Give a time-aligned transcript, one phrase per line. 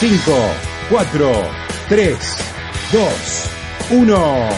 [0.00, 0.32] 5,
[0.90, 1.32] 4,
[1.88, 2.18] 3,
[2.92, 3.50] 2,
[3.90, 4.48] 1.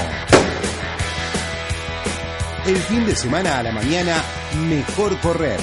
[2.67, 4.25] El fin de semana a la mañana,
[4.69, 5.61] mejor correr.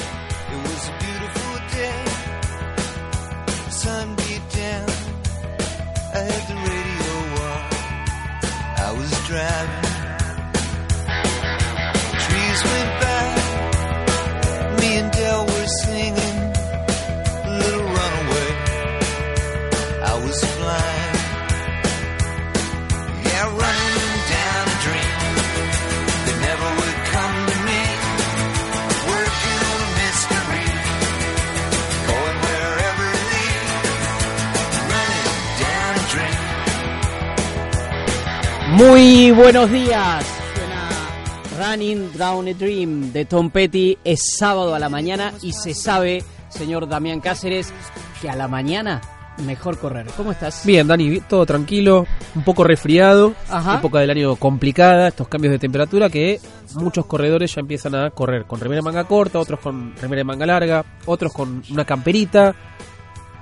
[39.36, 40.26] Buenos días.
[40.56, 43.98] Suena Running Down a Dream de Tom Petty.
[44.04, 47.74] Es sábado a la mañana y se sabe, señor Damián Cáceres,
[48.22, 49.02] que a la mañana
[49.46, 50.06] mejor correr.
[50.16, 50.64] ¿Cómo estás?
[50.66, 52.06] Bien, Dani, todo tranquilo,
[52.36, 53.76] un poco resfriado, Ajá.
[53.78, 56.40] época del año complicada, estos cambios de temperatura que
[56.76, 60.26] muchos corredores ya empiezan a correr con remera de manga corta, otros con remera de
[60.26, 62.54] manga larga, otros con una camperita.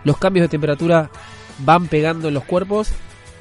[0.06, 1.10] Los cambios de temperatura
[1.60, 2.90] van pegando en los cuerpos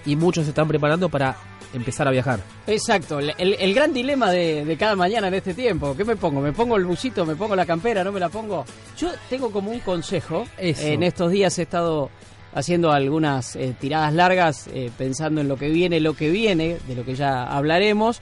[0.05, 1.37] y muchos se están preparando para
[1.75, 2.41] empezar a viajar.
[2.67, 5.97] Exacto, el, el- gran dilema de, de cada mañana en este tiempo.
[5.97, 6.41] ¿Qué me pongo?
[6.41, 7.25] ¿Me pongo el busito?
[7.27, 8.03] ¿Me pongo la campera?
[8.05, 8.65] ¿No me la pongo?
[8.99, 10.47] Yo tengo como un consejo.
[10.59, 10.83] Eso.
[10.87, 12.11] En estos días he estado
[12.55, 16.95] haciendo algunas eh, tiradas largas, eh, pensando en lo que viene, lo que viene, de
[16.97, 18.21] lo que ya hablaremos.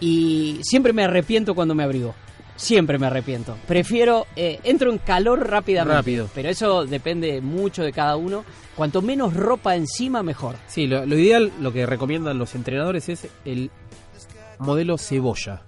[0.00, 2.14] Y siempre me arrepiento cuando me abrigo.
[2.56, 3.56] Siempre me arrepiento.
[3.66, 5.96] Prefiero, eh, entro en calor rápidamente.
[5.96, 6.28] Rápido.
[6.34, 8.44] Pero eso depende mucho de cada uno.
[8.76, 10.56] Cuanto menos ropa encima, mejor.
[10.68, 13.70] Sí, lo, lo ideal, lo que recomiendan los entrenadores es el
[14.58, 15.62] modelo cebolla.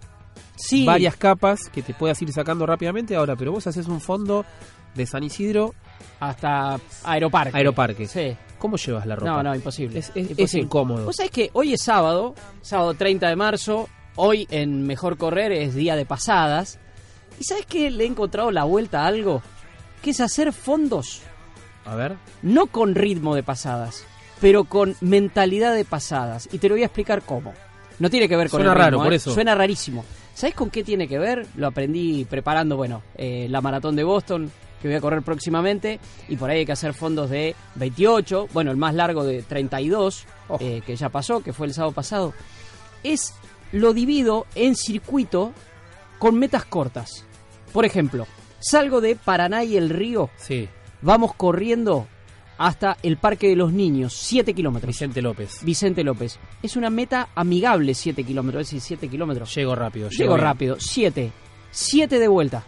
[0.58, 0.86] Sí.
[0.86, 4.46] varias capas que te puedas ir sacando rápidamente ahora, pero vos haces un fondo
[4.94, 5.74] de San Isidro
[6.18, 7.54] Hasta Aeroparque.
[7.56, 8.06] Aeroparque.
[8.06, 8.34] Sí.
[8.58, 9.30] ¿Cómo llevas la ropa?
[9.32, 9.98] No, no, imposible.
[9.98, 10.64] Es, es- es Imposible.
[10.64, 11.04] incómodo.
[11.04, 15.74] Vos sabés que hoy es sábado, sábado 30 de marzo, hoy en Mejor Correr es
[15.74, 16.78] día de pasadas.
[17.40, 19.42] ¿Y sabes que le he encontrado la vuelta a algo?
[20.02, 21.22] Que es hacer fondos,
[21.84, 22.16] A ver.
[22.42, 24.04] no con ritmo de pasadas,
[24.40, 26.48] pero con mentalidad de pasadas.
[26.52, 27.52] Y te lo voy a explicar cómo.
[27.98, 29.16] No tiene que ver con Suena el ritmo, raro, por ¿eh?
[29.16, 29.32] eso.
[29.32, 30.04] Suena rarísimo.
[30.34, 31.46] ¿Sabes con qué tiene que ver?
[31.56, 34.50] Lo aprendí preparando, bueno, eh, la maratón de Boston,
[34.82, 35.98] que voy a correr próximamente,
[36.28, 40.26] y por ahí hay que hacer fondos de 28, bueno, el más largo de 32,
[40.48, 40.62] Ojo.
[40.62, 42.34] eh, que ya pasó, que fue el sábado pasado.
[43.02, 43.32] Es
[43.72, 45.52] lo divido en circuito
[46.18, 47.24] con metas cortas.
[47.72, 48.26] Por ejemplo,
[48.58, 50.68] salgo de Paraná y el Río, Sí,
[51.02, 52.06] vamos corriendo
[52.58, 54.88] hasta el Parque de los Niños, 7 kilómetros.
[54.88, 55.58] Vicente López.
[55.62, 56.38] Vicente López.
[56.62, 59.54] Es una meta amigable 7 kilómetros, es decir, 7 kilómetros.
[59.54, 60.08] Llego rápido.
[60.08, 60.44] Llego bien.
[60.44, 61.32] rápido, 7.
[61.70, 62.64] 7 de vuelta.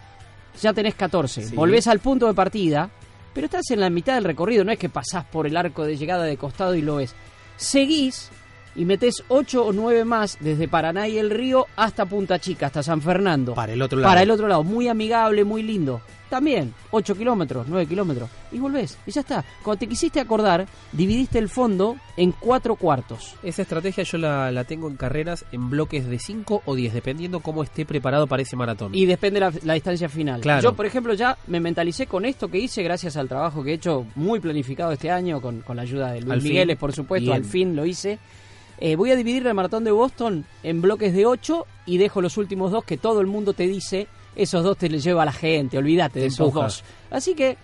[0.60, 1.42] Ya tenés 14.
[1.48, 1.54] Sí.
[1.56, 2.90] Volvés al punto de partida,
[3.32, 5.96] pero estás en la mitad del recorrido, no es que pasás por el arco de
[5.96, 7.14] llegada de costado y lo ves.
[7.56, 8.30] Seguís
[8.78, 12.82] y metés 8 o 9 más desde Paraná y el Río hasta Punta Chica, hasta
[12.82, 13.54] San Fernando.
[13.54, 14.08] Para el otro lado.
[14.08, 16.00] Para el otro lado, muy amigable, muy lindo.
[16.30, 18.28] También, 8 kilómetros, 9 kilómetros.
[18.52, 19.44] Y volvés, y ya está.
[19.64, 23.34] Cuando te quisiste acordar, dividiste el fondo en 4 cuartos.
[23.42, 27.40] Esa estrategia yo la, la tengo en carreras en bloques de 5 o 10, dependiendo
[27.40, 28.94] cómo esté preparado para ese maratón.
[28.94, 30.40] Y depende la, la distancia final.
[30.42, 30.62] Claro.
[30.62, 33.74] Yo, por ejemplo, ya me mentalicé con esto que hice gracias al trabajo que he
[33.74, 36.50] hecho muy planificado este año, con, con la ayuda de Luis Al fin.
[36.50, 37.42] Migueles, por supuesto, Bien.
[37.42, 38.18] al fin lo hice.
[38.80, 42.36] Eh, voy a dividir el maratón de Boston en bloques de 8 y dejo los
[42.36, 44.06] últimos dos que todo el mundo te dice,
[44.36, 46.84] esos dos te los lleva a la gente, olvídate de esos dos.
[47.10, 47.56] Así que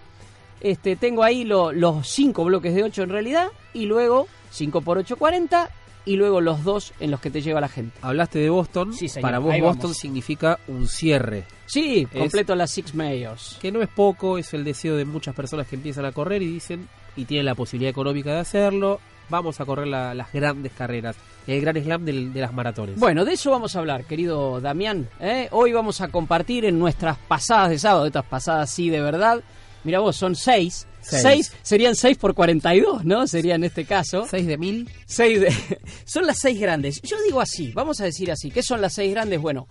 [0.60, 4.98] este, tengo ahí lo- los 5 bloques de 8 en realidad y luego 5 por
[4.98, 5.70] 8, 40
[6.06, 7.96] y luego los dos en los que te lleva la gente.
[8.02, 8.92] Hablaste de Boston.
[8.92, 9.96] Sí, señor, Para vos ahí Boston vamos.
[9.96, 11.44] significa un cierre.
[11.66, 13.58] Sí, Es- completo las Six Mayors.
[13.60, 16.46] Que no es poco, es el deseo de muchas personas que empiezan a correr y
[16.46, 21.16] dicen, y tienen la posibilidad económica de hacerlo, vamos a correr la- las grandes carreras,
[21.46, 22.98] el gran slam del- de las maratones.
[22.98, 25.08] Bueno, de eso vamos a hablar, querido Damián.
[25.20, 25.48] ¿eh?
[25.52, 29.42] Hoy vamos a compartir en nuestras pasadas de sábado, estas pasadas sí de verdad.
[29.84, 30.86] Mira vos, son seis.
[31.02, 31.22] Seis.
[31.22, 33.26] Seis serían seis por 42, ¿no?
[33.26, 34.26] Sería en este caso.
[34.30, 35.52] 6 de mil, Seis de-
[36.06, 37.02] son las seis grandes.
[37.02, 38.50] Yo digo así, vamos a decir así.
[38.50, 39.38] ¿Qué son las seis grandes?
[39.40, 39.66] Bueno,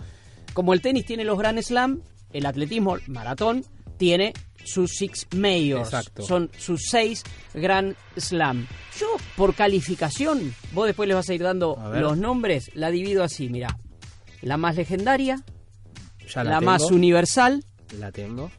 [0.53, 2.01] como el tenis tiene los Grand Slam,
[2.31, 3.65] el atletismo, el maratón,
[3.97, 4.33] tiene
[4.63, 5.93] sus Six Majors.
[5.93, 6.23] Exacto.
[6.23, 7.23] Son sus seis
[7.53, 8.67] Grand Slam.
[8.99, 13.23] Yo, por calificación, vos después les vas a ir dando A los nombres, la divido
[13.23, 13.77] así, mira.
[14.41, 15.41] La más legendaria,
[16.27, 17.63] ya la, más universal,
[17.97, 18.51] la tengo.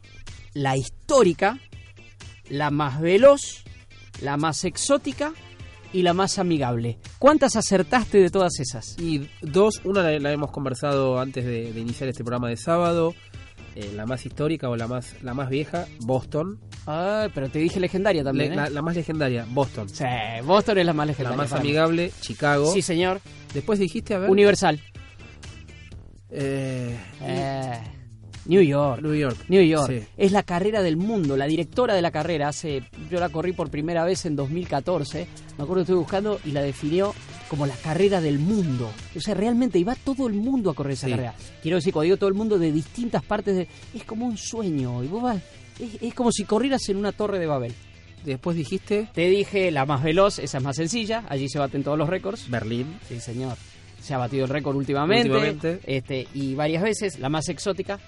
[0.55, 1.59] la histórica,
[2.49, 3.65] la más veloz,
[4.23, 5.35] la más exótica
[5.93, 6.99] y la más amigable.
[7.19, 8.99] ¿Cuántas acertaste de todas esas?
[8.99, 13.15] Y dos, una la, la hemos conversado antes de, de iniciar este programa de sábado.
[13.75, 16.61] Eh, la más histórica o la más, la más vieja, Boston.
[16.87, 18.56] Ah, pero te dije legendaria también, Le- ¿eh?
[18.56, 19.88] la, la más legendaria, Boston.
[19.88, 20.05] Sí,
[20.44, 21.37] Boston es la más La legendaria.
[21.37, 21.69] más para mí.
[21.71, 22.73] amigable, Chicago.
[22.73, 23.21] Sí, señor.
[23.53, 24.31] Después dijiste, a ver.
[24.31, 24.81] Universal.
[26.31, 27.79] eh, Eh,
[28.47, 29.00] New York.
[29.03, 29.37] New York.
[29.49, 29.88] New York.
[29.91, 30.06] Sí.
[30.19, 31.37] Es la carrera del mundo.
[31.37, 32.82] La directora de la carrera hace.
[33.11, 35.27] Yo la corrí por primera vez en 2014.
[35.56, 37.15] Me acuerdo que estuve buscando y la definió
[37.49, 38.91] como la carrera del mundo.
[39.17, 41.12] O sea, realmente iba todo el mundo a correr esa Sí.
[41.12, 41.35] carrera.
[41.62, 43.69] Quiero decir, cuando digo todo el mundo de distintas partes de.
[43.94, 45.02] Es como un sueño.
[45.05, 45.43] Y vos vas.
[45.79, 47.75] Es, es como si corrieras en una torre de Babel.
[48.25, 51.25] Después dijiste Te dije la más veloz, esa es más sencilla.
[51.29, 52.49] Allí se baten todos los récords.
[52.49, 52.99] Berlín.
[53.08, 53.56] Sí, señor.
[54.00, 55.31] Se ha batido el récord últimamente.
[55.31, 55.81] Últimamente.
[55.85, 57.19] Este, y varias veces.
[57.19, 57.99] La más exótica,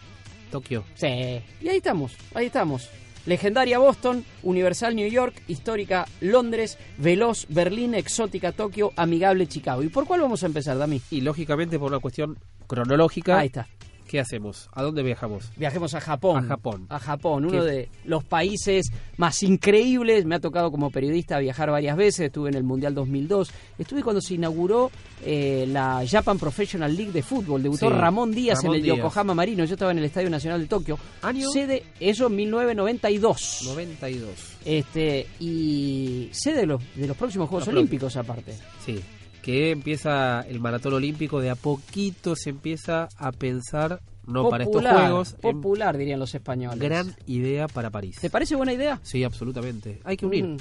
[0.50, 0.84] Tokio.
[0.94, 2.88] Sí, y ahí estamos, ahí estamos.
[3.26, 9.82] Legendaria Boston, Universal New York, histórica Londres, veloz Berlín, exótica Tokio, amigable Chicago.
[9.82, 11.02] ¿Y por cuál vamos a empezar, Dami?
[11.10, 13.66] Y lógicamente por una cuestión cronológica, Ahí está.
[14.08, 14.68] ¿Qué hacemos?
[14.72, 15.50] ¿A dónde viajamos?
[15.56, 16.44] Viajemos a Japón.
[16.44, 16.86] A Japón.
[16.88, 17.70] A Japón, uno ¿Qué?
[17.70, 20.24] de los países más increíbles.
[20.24, 22.26] Me ha tocado como periodista viajar varias veces.
[22.26, 23.50] Estuve en el Mundial 2002.
[23.78, 24.90] Estuve cuando se inauguró
[25.24, 27.62] eh, la Japan Professional League de fútbol.
[27.62, 28.96] Debutó Sí, Ramón Díaz Ramón en el Díaz.
[28.98, 29.64] Yokohama Marino.
[29.64, 30.98] Yo estaba en el Estadio Nacional de Tokio.
[31.22, 31.50] ¿Año?
[31.50, 33.62] Sede, eso en 1992.
[33.66, 34.30] 92.
[34.64, 38.54] Este, y sede de los, de los próximos Juegos Los Olímpicos aparte.
[38.84, 39.00] Sí.
[39.46, 44.82] Que empieza el maratón olímpico, de a poquito se empieza a pensar, no para estos
[44.82, 46.80] Popular, juegos, en Popular, dirían los españoles.
[46.80, 48.16] gran idea para París.
[48.20, 48.98] ¿Te parece buena idea?
[49.04, 50.00] Sí, absolutamente.
[50.02, 50.44] Hay que unir.
[50.46, 50.56] Mm.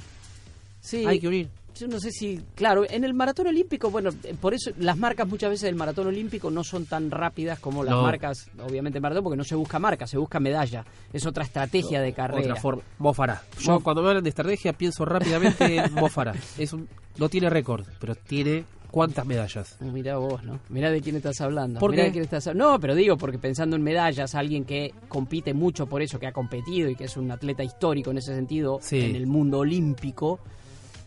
[0.81, 1.03] Sí.
[1.03, 1.49] Hay que unir.
[1.77, 5.49] Yo no sé si, claro, en el maratón olímpico, bueno, por eso las marcas muchas
[5.49, 8.01] veces del maratón olímpico no son tan rápidas como las No.
[8.03, 10.85] marcas, obviamente, en maratón, porque no se busca marca, se busca medalla.
[11.11, 12.41] Es otra estrategia de carrera.
[12.41, 12.81] Otra forma.
[12.97, 13.41] Bofara.
[13.59, 16.33] Yo cuando me hablan de estrategia pienso rápidamente en Bofara.
[16.57, 16.87] Es un,
[17.17, 19.75] no tiene récord, pero tiene cuántas medallas.
[19.81, 20.59] Uh, Mirá vos, ¿no?
[20.69, 21.81] Mirá de quién estás hablando.
[21.81, 22.07] ¿Por Mirá qué?
[22.07, 25.85] de quién estás hab- No, pero digo, porque pensando en medallas, alguien que compite mucho
[25.87, 29.01] por eso, que ha competido y que es un atleta histórico en ese sentido, Sí.
[29.01, 30.39] en el mundo olímpico,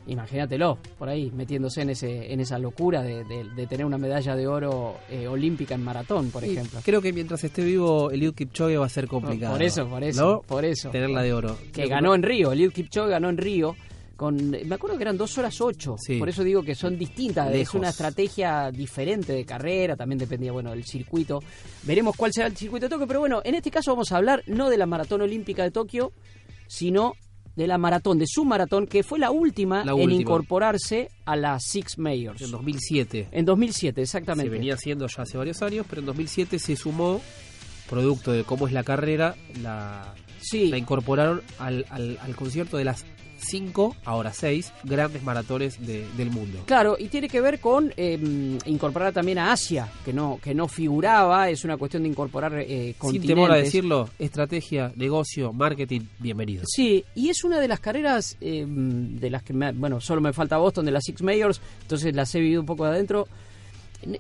[0.09, 4.35] imagínatelo, por ahí, metiéndose en ese en esa locura de, de- de tener una medalla
[4.35, 6.81] de oro eh, olímpica en maratón, por ejemplo.
[6.85, 9.53] Creo que mientras esté vivo Eliud Kipchoge va a ser complicado.
[9.55, 10.41] por eso, por eso, ¿no?
[10.43, 10.91] por eso.
[10.91, 11.57] Tenerla de oro.
[11.73, 13.77] Que ganó en Río, Eliud Kipchoge ganó en Río.
[14.17, 16.19] Con, me acuerdo que eran dos horas ocho, Sí.
[16.19, 20.71] por eso digo que son distintas, es una estrategia diferente de carrera, también dependía bueno
[20.73, 21.39] del circuito.
[21.85, 24.43] Veremos cuál será el circuito de Tokio, pero bueno, en este caso vamos a hablar
[24.49, 26.11] no de la maratón olímpica de Tokio,
[26.67, 27.13] sino
[27.59, 31.65] de la maratón, de su maratón, que fue la última La en incorporarse a las
[31.65, 32.41] Six Majors.
[32.41, 33.29] En 2007.
[33.33, 34.49] En 2007, Se exactamente.
[34.49, 37.21] venía haciendo ya hace varios años, pero en 2007 se sumó,
[37.91, 42.85] producto de cómo es la carrera, la, Sí, la incorporaron al, al, al concierto de
[42.85, 43.05] las
[43.39, 46.61] cinco, ahora seis, grandes maratones de- del mundo.
[46.67, 48.19] Claro, y tiene que ver con eh,
[48.67, 52.67] incorporar también a Asia, que no que no figuraba, es una cuestión de incorporar eh,
[52.93, 53.29] Sin continentes.
[53.35, 56.67] temor a decirlo, estrategia, negocio, marketing, bienvenidos.
[56.75, 60.33] Sí, y es una de las carreras eh, de las que, me, bueno, solo me
[60.33, 63.27] falta Boston, de las Six Majors, entonces las he vivido un poco de adentro.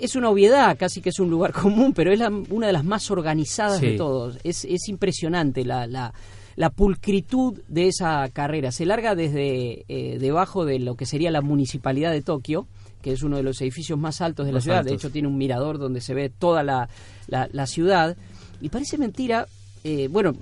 [0.00, 2.84] Es una obviedad, casi que es un lugar común, pero es la- una de las
[2.84, 3.86] más organizadas Sí.
[3.90, 4.38] de todos.
[4.42, 6.12] Es, es impresionante la, la,
[6.58, 8.72] la pulcritud de esa carrera.
[8.72, 12.66] Se larga desde eh, debajo de lo que sería la municipalidad de Tokio,
[13.00, 14.84] que es uno de los edificios más altos de la ciudad.
[14.84, 16.88] De hecho, tiene un mirador donde se ve toda la,
[17.28, 18.16] la, la ciudad.
[18.60, 19.46] Y parece mentira,
[19.84, 20.34] eh, bueno,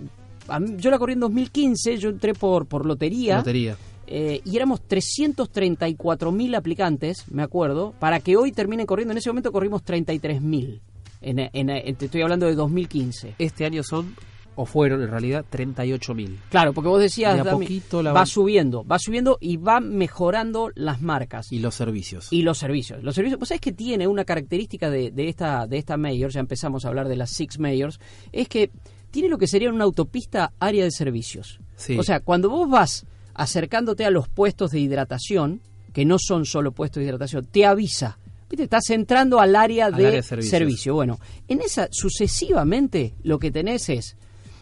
[0.48, 3.36] a mí- yo la corrí en 2015, yo entré por, por lotería.
[3.36, 3.76] Lotería.
[4.06, 9.12] Eh, y éramos 334.000 aplicantes, me acuerdo, para que hoy terminen corriendo.
[9.12, 10.80] En ese momento corrimos 33.000.
[11.20, 13.34] En, en, en- te estoy hablando de 2015.
[13.38, 14.14] Este año son,
[14.56, 16.36] o fueron en realidad, 38.000.
[16.50, 20.70] Claro, porque vos decías, De Dami, poquito la va subiendo, va subiendo y va mejorando
[20.74, 21.52] las marcas.
[21.52, 22.32] Y los servicios.
[22.32, 23.02] Y los servicios.
[23.02, 26.40] Los servicios, pues sabes que tiene una característica de, de esta de esta mayor, ya
[26.40, 28.00] empezamos a hablar de las Six Mayors,
[28.32, 28.70] es que
[29.10, 31.60] tiene lo que sería una autopista área de servicios.
[31.76, 31.98] Sí.
[31.98, 35.60] O sea, cuando vos vas acercándote a los puestos de hidratación,
[35.92, 38.18] que no son solo puestos de hidratación, te avisa.
[38.48, 38.64] ¿Viste?
[38.64, 40.94] Estás entrando al área Al de, área de servicio.
[40.94, 44.16] Bueno, en esa sucesivamente lo que tenés es,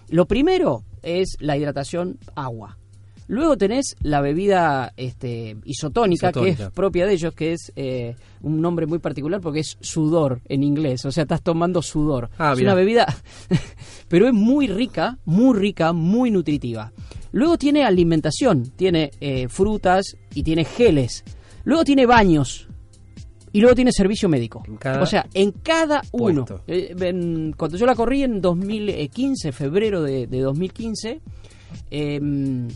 [0.09, 2.79] lo primero es la hidratación agua.
[3.27, 8.61] Luego tenés la bebida este, isotónica, que es propia de ellos, que es eh, un
[8.61, 11.07] nombre muy particular porque es sudor en inglés.
[11.07, 12.29] O sea, estás tomando sudor.
[12.37, 13.07] Ah, es una bebida,
[14.09, 16.93] pero es muy rica, muy rica, muy nutritiva.
[17.33, 21.25] Luego tiene alimentación, tiene eh, frutas y tiene geles.
[21.65, 22.64] Luego tiene baños.
[23.55, 24.63] Y luego tiene servicio médico.
[24.67, 26.45] En cada o sea, en cada uno.
[26.67, 31.21] Eh, en- cuando yo la corrí en 2015, febrero de, de 2015,
[31.91, 32.69] em,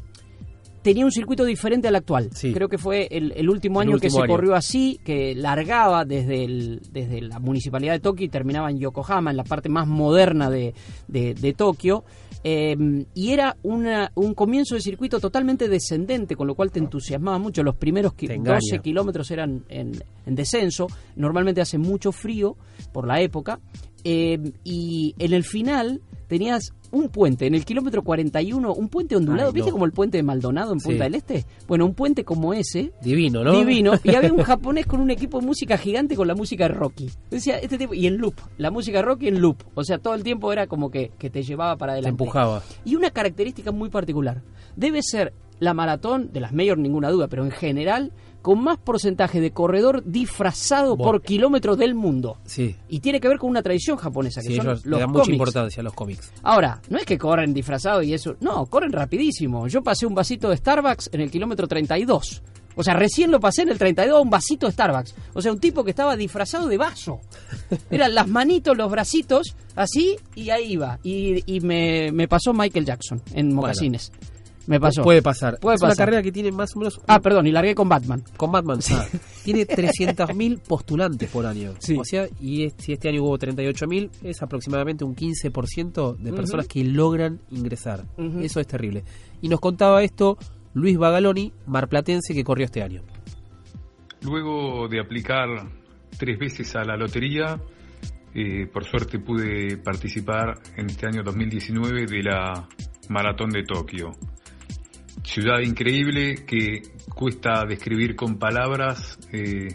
[0.88, 2.30] tenía un circuito diferente al actual.
[2.32, 2.52] Sí.
[2.52, 4.26] Creo que fue el, el último El año que se año.
[4.28, 9.30] corrió así, que largaba desde, el, desde la municipalidad de Tokio y terminaba en Yokohama,
[9.30, 10.74] en la parte más moderna de,
[11.08, 12.04] de- de Tokio.
[12.44, 12.76] Eh,
[13.14, 17.62] y era una- un comienzo de circuito totalmente descendente, con lo cual te entusiasmaba mucho.
[17.62, 18.58] Los primeros ki- Te engaña.
[18.60, 19.92] 12 kilómetros eran en,
[20.24, 20.86] en descenso.
[21.16, 22.56] Normalmente hace mucho frío
[22.92, 23.58] por la época.
[24.04, 29.48] Eh, y en el final tenías un puente, en el kilómetro 41, un puente ondulado.
[29.48, 29.74] Ay, ¿Viste no.
[29.74, 30.88] como el puente de Maldonado en Sí.
[30.90, 31.44] Punta del Este?
[31.66, 33.52] Bueno, un puente como ese, Divino, ¿no?
[33.58, 33.92] divino.
[34.04, 37.10] Y había un japonés con un equipo de música gigante con la música de Rocky.
[37.30, 39.56] Decía, este tipo, y en loop, la música de Rocky en loop.
[39.74, 42.22] O sea, todo el tiempo era como que, que te llevaba para Te adelante.
[42.22, 42.62] empujaba.
[42.84, 44.42] Y una característica muy particular.
[44.76, 49.40] Debe ser la maratón, de las mayor ninguna duda, pero en general, con más porcentaje
[49.40, 52.38] de corredor disfrazado por kilómetro del mundo.
[52.44, 52.76] Sí.
[52.88, 55.10] Y tiene que ver con una tradición japonesa, que Sí, son ellos le los dan
[55.10, 56.32] mucha importancia a los cómics.
[56.42, 58.36] Ahora, no es que corren disfrazados y eso.
[58.40, 59.66] No, corren rapidísimo.
[59.68, 62.42] Yo pasé un vasito de Starbucks en el kilómetro 32.
[62.76, 65.14] O sea, recién lo pasé en el 32 un vasito de Starbucks.
[65.34, 67.20] O sea, un tipo que estaba disfrazado de vaso.
[67.90, 71.00] Eran las manitos, los bracitos, así, y ahí iba.
[71.02, 74.12] Y, y me, me pasó Michael Jackson en Mocasines.
[74.68, 75.02] Me pasó.
[75.02, 75.58] Puede pasar.
[75.58, 77.00] Puede es una carrera que tiene más o menos.
[77.08, 78.22] Ah, perdón, y largué con Batman.
[78.36, 78.94] Con Batman, sí.
[79.44, 81.72] Tiene 300.000 postulantes por año.
[81.78, 81.96] Sí.
[81.98, 86.66] O sea, y es- si este año hubo 38.000, es aproximadamente un 15% de personas
[86.68, 88.04] que logran ingresar.
[88.40, 89.04] Eso es terrible.
[89.40, 90.36] Y nos contaba esto
[90.74, 93.02] Luis Bagaloni, marplatense, que corrió este año.
[94.22, 95.48] Luego de aplicar
[96.18, 97.60] tres veces a la lotería,
[98.34, 102.68] eh, por suerte pude participar en este año 2019 de la
[103.08, 104.10] Maratón de Tokio.
[105.28, 106.80] Ciudad increíble que
[107.14, 109.68] cuesta describir con palabras eh,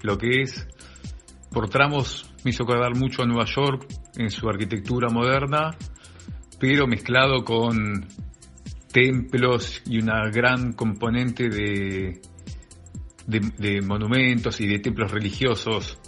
[0.00, 0.66] lo que es.
[1.50, 3.86] Por tramos me hizo acordar mucho a Nueva York
[4.16, 5.76] en su arquitectura moderna,
[6.58, 8.06] pero mezclado con
[8.90, 12.22] templos y una gran componente de,
[13.26, 15.98] de, monumentos y de templos religiosos,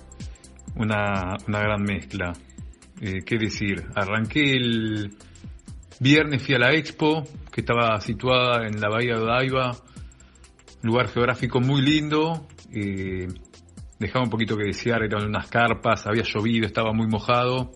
[0.77, 2.33] una, una gran mezcla.
[3.03, 3.85] Eh, ¿Qué decir?
[3.95, 5.15] Arranqué el
[6.01, 7.25] viernes, fui a la expo,
[7.59, 9.77] que estaba situada en la bahía de Odaiba,
[10.83, 13.27] lugar geográfico muy lindo, eh,
[13.99, 17.73] dejaba un poquito que desear, eran unas carpas, había llovido, estaba muy mojado,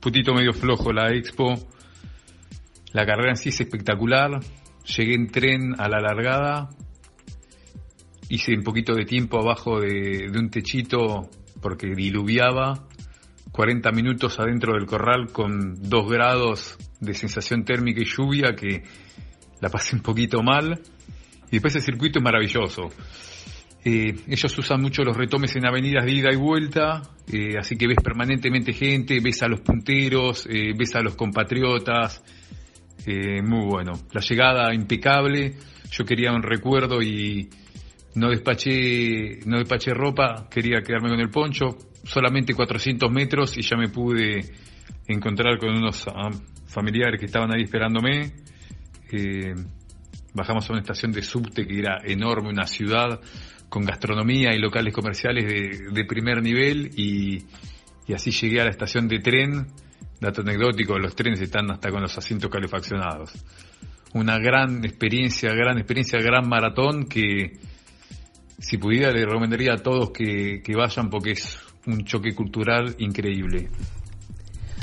[0.00, 1.54] putito medio flojo la expo,
[2.92, 4.38] la carrera en sí es espectacular,
[4.96, 6.68] llegué en tren a la largada,
[8.28, 11.28] hice un poquito de tiempo abajo de, de un techito
[11.60, 12.86] porque diluviaba,
[13.50, 18.82] 40 minutos adentro del corral con 2 grados de sensación térmica y lluvia que
[19.60, 20.80] la pasé un poquito mal.
[21.48, 22.90] Y después el circuito es maravilloso.
[23.84, 27.86] Eh, ellos usan mucho los retomes en avenidas de ida y vuelta, eh, así que
[27.86, 32.22] ves permanentemente gente, ves a los punteros, eh, ves a los compatriotas,
[33.06, 33.92] muy bueno.
[34.12, 35.52] La llegada impecable,
[35.90, 37.50] yo quería un recuerdo y
[38.14, 43.76] no despaché, no despaché ropa, quería quedarme con el poncho, solamente 400 metros y ya
[43.76, 44.40] me pude
[45.06, 46.30] encontrar con unos ah,
[46.66, 48.32] familiares que estaban ahí esperándome.
[49.10, 49.54] Eh,
[50.32, 53.20] bajamos a una estación de subte que era enorme, una ciudad
[53.68, 55.44] con gastronomía y locales comerciales
[55.92, 57.42] de, primer nivel y,
[58.06, 59.66] y así llegué a la estación de tren.
[60.20, 63.32] Dato anecdótico, los trenes están hasta con los asientos calefaccionados.
[64.14, 67.58] Una gran experiencia, gran experiencia, gran maratón que
[68.58, 73.68] si pudiera le recomendaría a todos que, que vayan porque es un choque cultural increíble.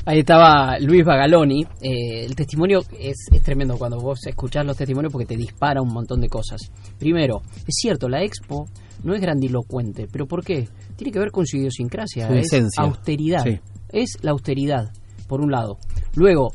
[0.06, 1.62] Ahí estaba Luis Bagaloni.
[1.82, 5.94] Eh, el testimonio es, es tremendo cuando vos escuchás los testimonios porque te dispara un
[5.94, 6.60] montón de cosas.
[6.98, 8.66] Primero, es cierto, la expo
[9.04, 10.68] no es grandilocuente, pero ¿por qué?
[10.96, 12.84] Tiene que ver con su idiosincrasia, Su es esencia.
[12.84, 13.44] austeridad.
[13.44, 13.60] Sí.
[13.90, 14.92] Es la austeridad,
[15.28, 15.78] por un lado.
[16.16, 16.52] Luego,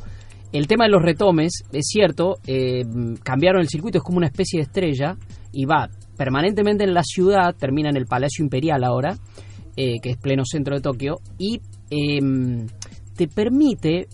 [0.52, 2.82] el tema de los retomes, es cierto, eh,
[3.22, 5.16] cambiaron el circuito, es como una especie de estrella
[5.52, 9.16] y va permanentemente en la ciudad, termina en el Palacio Imperial ahora,
[9.76, 11.60] eh, que es pleno centro de Tokio, y
[11.90, 12.66] em,
[13.16, 14.06] te permite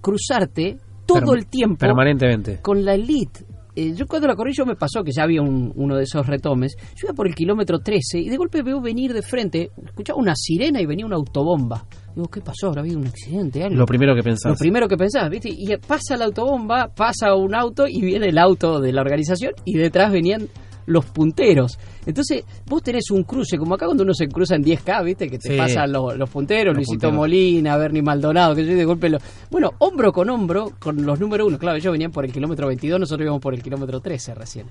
[0.00, 2.58] cruzarte todo el tiempo Permanentemente.
[2.62, 3.44] con la elite.
[3.76, 6.26] Eh, yo cuando la corrí yo me pasó que ya había un- uno de esos
[6.26, 6.74] retomes.
[6.96, 10.34] Yo iba por el kilómetro 13 y de golpe veo venir de frente, escuchaba una
[10.34, 11.86] sirena y venía una autobomba.
[12.14, 12.68] Digo, ¿qué pasó?
[12.68, 13.62] ¿Habrá habido un accidente?
[13.62, 13.76] Algo?
[13.76, 14.50] Lo primero que pensás.
[14.50, 15.48] Lo primero que pensás, ¿viste?
[15.50, 19.78] Y pasa la autobomba, pasa un auto y viene el auto de la organización y
[19.78, 20.48] detrás venían
[20.86, 21.78] los punteros.
[22.06, 25.28] Entonces, vos tenés un cruce, como acá cuando uno se cruza en 10K, ¿viste?
[25.28, 25.56] Que te Sí.
[25.56, 27.16] pasan los, los punteros, Los Luisito punteros.
[27.16, 29.18] Molina, Bernie Maldonado, que yo de golpe lo...
[29.50, 31.58] Bueno, hombro con hombro, con los número uno.
[31.58, 34.66] Claro, ellos venían por el kilómetro 22, nosotros íbamos por el kilómetro 13 recién.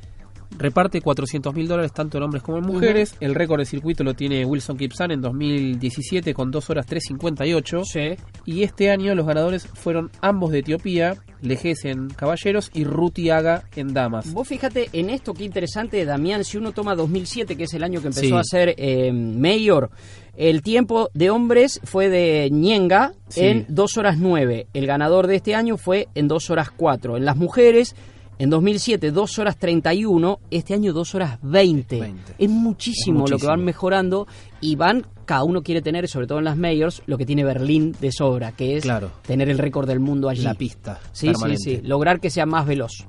[0.59, 3.15] Reparte 400 mil dólares tanto en hombres como en mujeres.
[3.19, 7.83] El récord de circuito lo tiene Wilson Kipsan en 2017 con 2 horas 3.58.
[7.85, 8.23] Sí.
[8.45, 13.63] Y este año los ganadores fueron ambos de Etiopía, Lejes en caballeros y Ruti Aga
[13.75, 14.33] en damas.
[14.33, 18.01] Vos fíjate en esto qué interesante, Damián, si uno toma 2007, que es el año
[18.01, 18.33] que empezó Sí.
[18.35, 19.89] a ser eh, mayor,
[20.35, 23.41] el tiempo de hombres fue de Ñenga Sí.
[23.45, 24.67] en 2 horas 9.
[24.73, 27.15] El ganador de este año fue en 2 horas 4.
[27.15, 27.95] En las mujeres,
[28.39, 30.39] en 2007, 2 horas 31.
[30.49, 31.99] Este año, 2 horas 20.
[31.99, 32.33] 20.
[32.39, 34.25] Es muchísimo, Es lo que van mejorando
[34.61, 37.93] y van, cada uno quiere tener, sobre todo en las mayors, lo que tiene Berlín
[37.99, 39.11] de sobra, que es Claro.
[39.21, 40.41] tener el récord del mundo allí.
[40.43, 40.99] La pista.
[41.11, 41.63] Sí, sí, permanente.
[41.63, 41.81] sí.
[41.83, 43.05] Lograr que sea más veloz.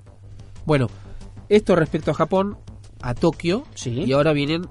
[0.67, 0.89] Bueno,
[1.49, 2.59] esto respecto a Japón,
[3.01, 3.65] a Tokio.
[3.75, 4.03] Sí.
[4.07, 4.67] Y ahora vienen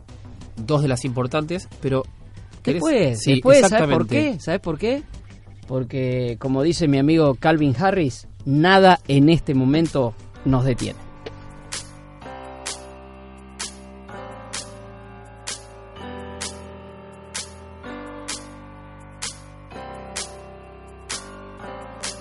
[0.57, 2.03] dos de las importantes, pero...
[2.63, 4.37] Después, Sí, después ¿sabes por qué?
[4.39, 5.01] ¿Sabes por qué?
[5.67, 10.13] Porque, como dice mi amigo Calvin Harris, nada en este momento
[10.45, 10.97] nos detiene.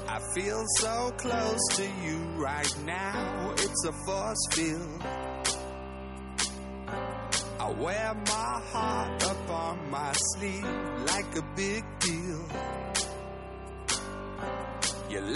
[0.09, 3.53] I feel so close to you right now.
[3.57, 5.03] It's a force field.
[7.61, 10.65] I wear my heart up on my sleeve
[11.07, 11.85] like a big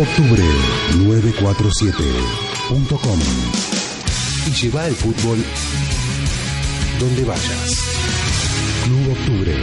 [0.00, 0.42] Octubre
[0.96, 3.20] 947.com
[4.46, 5.44] y lleva el fútbol
[6.98, 7.74] donde vayas.
[8.84, 9.54] Club Octubre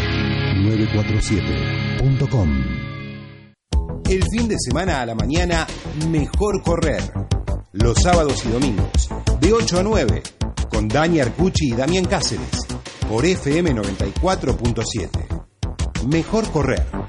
[0.57, 2.49] 947.com
[4.07, 5.65] El fin de semana a la mañana,
[6.07, 7.01] mejor correr.
[7.71, 9.09] Los sábados y domingos,
[9.41, 10.21] de 8 a 9,
[10.69, 12.67] con Dani Arcucci y Damián Cáceres,
[13.09, 16.05] por FM 94.7.
[16.05, 17.06] Mejor correr.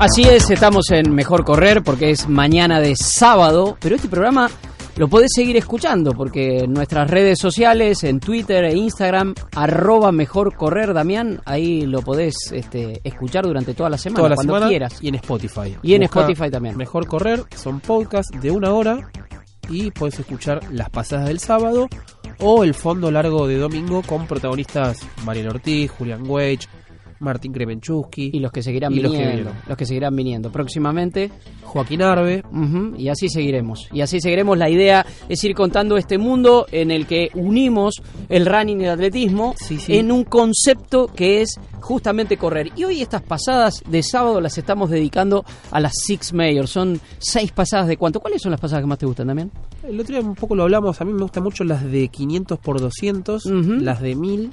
[0.00, 4.48] Así es, estamos en Mejor Correr porque es mañana de sábado, pero este programa
[4.96, 10.54] lo podés seguir escuchando porque en nuestras redes sociales, en Twitter e Instagram, arroba Mejor
[10.56, 14.68] Correr, Damián, ahí lo podés este, escuchar durante toda la semana, Toda la cuando semana
[14.68, 14.98] quieras.
[15.02, 15.76] y en Spotify.
[15.82, 16.78] Y en Busca Spotify también.
[16.78, 19.10] Mejor correr, son podcasts de una hora
[19.68, 21.88] y puedes escuchar las pasadas del sábado
[22.38, 26.66] o el fondo largo de domingo con protagonistas Mariel Ortiz, Julián Weich,
[27.20, 29.52] Martín Kremenchuk, Y los que seguirán Y los que viniendo.
[29.68, 30.50] los que seguirán viniendo.
[30.50, 31.30] Próximamente
[31.62, 32.42] Joaquín Arbe.
[32.98, 33.88] Y así seguiremos.
[33.92, 34.58] Y así seguiremos.
[34.58, 38.90] La idea es ir contando este mundo en el que unimos el running y el
[38.90, 39.96] atletismo Sí, sí.
[39.96, 42.70] en un concepto que es justamente correr.
[42.76, 46.66] Y hoy estas pasadas de sábado las estamos dedicando a las Six Major.
[46.66, 48.20] Son seis pasadas de cuánto.
[48.20, 49.50] ¿Cuáles son las pasadas que más te gustan también?
[49.82, 52.58] El otro día un poco lo hablamos, a mí me gustan mucho las de 500
[52.58, 53.72] por 200, Ujú.
[53.80, 54.50] las de 1000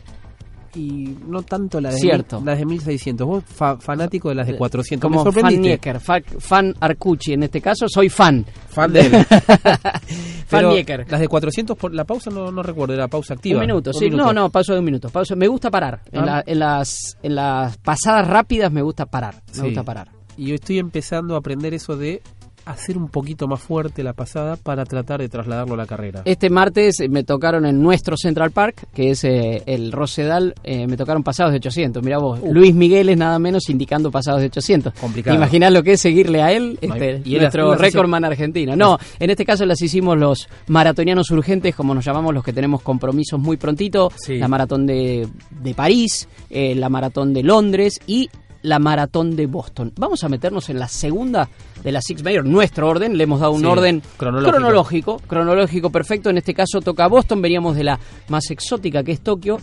[0.78, 2.38] y no tanto las de, Cierto.
[2.38, 3.28] mil- las de 1600.
[3.28, 5.10] Vos fa- fanático de las de 400.
[5.12, 5.62] Como me fan.
[5.62, 8.46] Nieker, fa- fan Arcucci en este caso, soy fan.
[8.70, 9.12] Fan de él.
[10.48, 11.06] fan Nieker.
[11.10, 13.60] Las de 400 por la pausa no, no recuerdo, era pausa activa.
[13.60, 14.06] Un minuto, Un sí.
[14.06, 14.24] minuto.
[14.26, 15.10] No, no, paso de un minuto.
[15.10, 15.36] Pausa.
[15.36, 16.02] Me gusta parar.
[16.12, 16.26] En, Ah.
[16.26, 19.36] la- en las, en las pasadas rápidas me gusta parar.
[19.48, 19.62] Me Sí.
[19.62, 20.10] gusta parar.
[20.38, 22.22] Y yo estoy empezando a aprender eso de
[22.68, 26.22] hacer un poquito más fuerte la pasada para tratar de trasladarlo a la carrera.
[26.26, 30.98] Este martes me tocaron en nuestro Central Park, que es eh, el Rosedal, eh, me
[30.98, 32.04] tocaron pasados de 800.
[32.04, 34.94] Mira vos, Luis Miguel es nada menos indicando pasados de 800.
[34.94, 35.36] Complicado.
[35.36, 38.76] Imaginás lo que es seguirle a él, este, y nuestro recordman argentino.
[38.76, 42.82] No, en este caso las hicimos los maratonianos urgentes, como nos llamamos los que tenemos
[42.82, 44.12] compromisos muy prontito.
[44.18, 44.38] Sí.
[44.38, 48.30] La maratón de, de París, eh, la maratón de Londres y
[48.68, 49.94] la maratón de Boston.
[49.98, 51.50] Vamos a meternos en la segunda
[51.84, 54.52] de las Six Major, nuestro orden, le hemos dado un Sí, orden cronológico.
[54.58, 56.30] cronológico, cronológico perfecto.
[56.30, 58.00] En este caso toca Boston, veníamos de la
[58.30, 59.60] más exótica que es Tokio.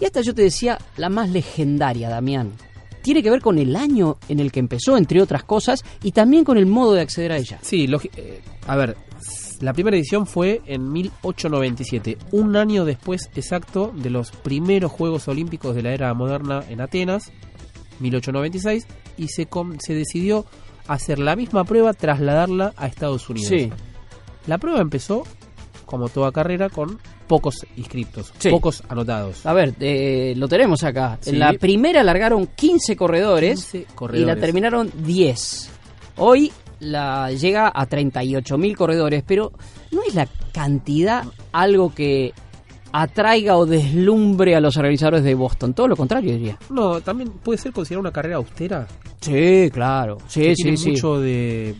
[0.00, 2.52] Y esta yo te decía, la más legendaria, Damián.
[3.02, 6.44] Tiene que ver con el año en el que empezó, entre otras cosas, y también
[6.44, 7.58] con el modo de acceder a ella.
[7.62, 8.96] Sí, eh, a ver,
[9.60, 15.74] la primera edición fue en 1897, un año después exacto de los primeros Juegos Olímpicos
[15.74, 17.32] de la era moderna en Atenas,
[18.00, 20.44] 1896, y se, com- se decidió
[20.86, 23.48] hacer la misma prueba, trasladarla a Estados Unidos.
[23.50, 23.70] Sí,
[24.46, 25.24] La prueba empezó,
[25.84, 28.48] como toda carrera, con pocos inscriptos, Sí.
[28.48, 29.44] pocos anotados.
[29.44, 31.18] a ver, eh, lo tenemos acá.
[31.20, 31.30] Sí.
[31.30, 34.40] En la primera largaron 15 corredores, 15 y la corredores.
[34.40, 35.70] terminaron 10.
[36.16, 39.52] Hoy la llega a 38 mil corredores, pero
[39.90, 42.32] ¿no es la cantidad algo que
[42.92, 45.74] atraiga o deslumbre a los organizadores de Boston?
[45.74, 46.58] Todo lo contrario, diría.
[46.70, 48.86] No, también puede ser considerada una carrera austera.
[49.20, 50.18] Sí, claro.
[50.28, 50.90] Sí, que sí, tiene sí.
[50.90, 51.74] mucho de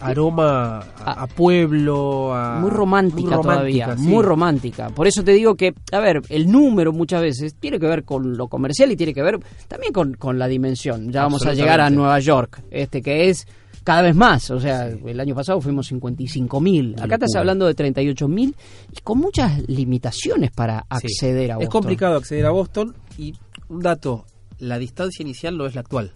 [0.00, 4.14] aroma a, a pueblo, a, Muy romántica, muy todavía, romántica, sí.
[4.14, 4.90] muy romántica.
[4.90, 8.36] Por eso te digo que, a ver, el número muchas veces tiene que ver con
[8.36, 9.38] lo comercial y tiene que ver
[9.68, 11.10] también con, con la dimensión.
[11.10, 11.90] Ya vamos a llegar a.
[11.96, 13.46] Nueva York, este que es
[13.86, 14.50] cada vez más.
[14.50, 16.96] O sea, el año pasado fuimos 55 mil.
[17.00, 18.54] Acá estás hablando de 38 mil
[18.92, 20.86] y con muchas limitaciones para Sí.
[21.06, 21.70] acceder a Es Boston.
[21.70, 23.32] complicado acceder a Boston y
[23.68, 24.26] un dato,
[24.58, 26.10] la distancia inicial no es la actual.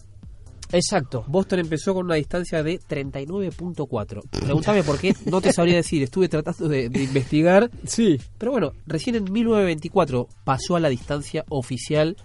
[0.73, 1.25] Exacto.
[1.29, 4.23] Boston empezó con una distancia de 39.4.
[4.31, 8.21] Pregúntame por qué, no te sabría decir, estuve tratando de, de investigar, Sí.
[8.39, 12.17] pero bueno, recién en 1924 pasó a la distancia oficial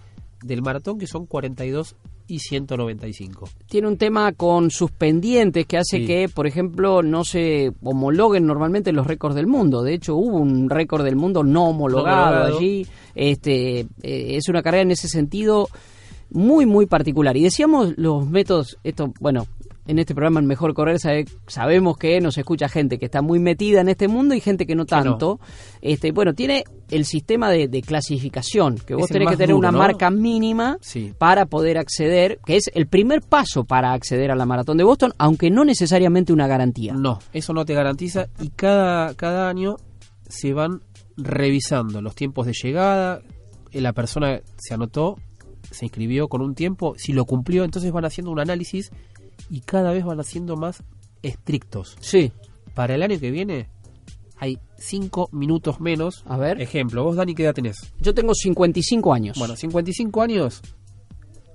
[0.42, 1.96] del maratón que son 42
[2.28, 3.48] y 195.
[3.68, 6.06] tiene un tema con sus pendientes que hace Sí.
[6.06, 9.82] que, por ejemplo, no se homologuen normalmente los récords del mundo.
[9.82, 12.56] De hecho, hubo un récord del mundo no homologado, homologado.
[12.58, 12.86] allí.
[13.14, 15.68] Este, eh, es una carrera en ese sentido
[16.30, 17.36] muy, muy particular.
[17.36, 19.46] Y decíamos los métodos, esto, bueno,
[19.86, 23.38] en este programa en Mejor Correr sabe- sabemos que nos escucha gente que está muy
[23.38, 25.38] metida en este mundo y gente que no tanto.
[25.80, 29.58] Este, bueno, tiene el sistema de, de clasificación, que vos Es tenés que tener duro,
[29.58, 29.78] una ¿no?
[29.78, 31.12] marca mínima Sí.
[31.16, 35.12] para poder acceder, que es el primer paso para acceder a la maratón de Boston,
[35.18, 36.92] aunque no necesariamente una garantía.
[36.94, 39.76] No, eso no te garantiza y cada, cada año
[40.28, 40.80] se van
[41.16, 43.20] revisando los tiempos de llegada,
[43.72, 45.16] eh, la persona se anotó,
[45.70, 48.90] se inscribió con un tiempo, si lo cumplió, entonces van haciendo un análisis
[49.50, 50.82] y cada vez van haciendo más
[51.22, 51.96] estrictos.
[52.00, 52.32] Sí,
[52.74, 53.68] Para el año que viene
[54.38, 56.22] hay 5 minutos menos.
[56.26, 56.60] a ver.
[56.60, 57.92] Ejemplo, vos Dani, ¿qué edad tenés?
[58.00, 59.38] Yo tengo 55 años.
[59.38, 60.60] Bueno, 55 años.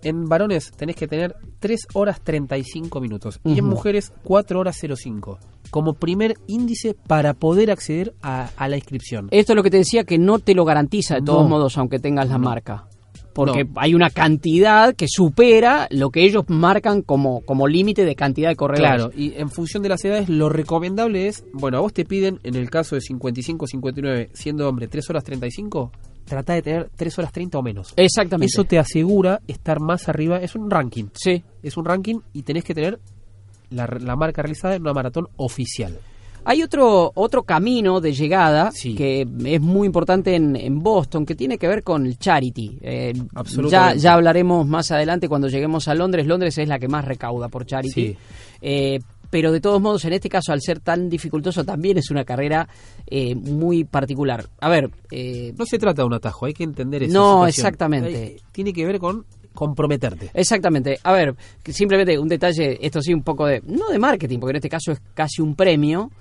[0.04, 3.39] En varones tenés que tener 3 horas 35 minutos.
[3.44, 5.38] Y en mujeres 4 horas 05.
[5.70, 9.28] Como primer índice para poder acceder a, a la inscripción.
[9.30, 11.50] Esto es lo que te decía que no te lo garantiza de todos No.
[11.50, 12.46] modos, aunque tengas la No.
[12.46, 12.88] marca.
[13.34, 13.72] Porque No.
[13.78, 18.56] hay una cantidad que supera lo que ellos marcan como, como límite de cantidad de
[18.56, 18.91] corredores.
[19.06, 22.39] Claro, y en función de las edades, lo recomendable es, bueno, a vos te piden,
[22.44, 25.91] en el caso de 55-59, siendo hombre, 3 horas 35,
[26.26, 27.94] trata de tener 3 horas 30 o menos.
[27.96, 28.48] Exactamente.
[28.54, 31.06] Eso te asegura estar más arriba, es un ranking.
[31.13, 31.44] Sí.
[31.63, 33.00] Es un ranking y tenés que tener
[33.70, 35.98] la, la marca realizada en una maratón oficial.
[36.43, 38.95] Hay otro, otro camino de llegada Sí.
[38.95, 42.80] que es muy importante en, en Boston, que tiene que ver con el charity.
[42.82, 43.99] Eh, ya, Absolutamente.
[43.99, 46.25] ya hablaremos más adelante cuando lleguemos a Londres.
[46.25, 47.91] Londres es la que más recauda por charity.
[47.93, 48.17] Sí.
[48.62, 48.99] Eh,
[49.30, 52.67] pero de todos modos, en este caso, al ser tan dificultoso, también es una carrera
[53.08, 54.45] eh, muy particular.
[54.60, 57.13] A ver, eh, No se trata de un atajo, hay que entender eso.
[57.13, 58.38] No, exactamente.
[58.51, 60.29] tiene que ver con comprometerte.
[60.33, 60.99] Exactamente.
[61.03, 61.35] A ver,
[61.65, 64.91] simplemente un detalle, esto sí un poco de, no de marketing, porque en este caso
[64.91, 66.11] es casi un premio,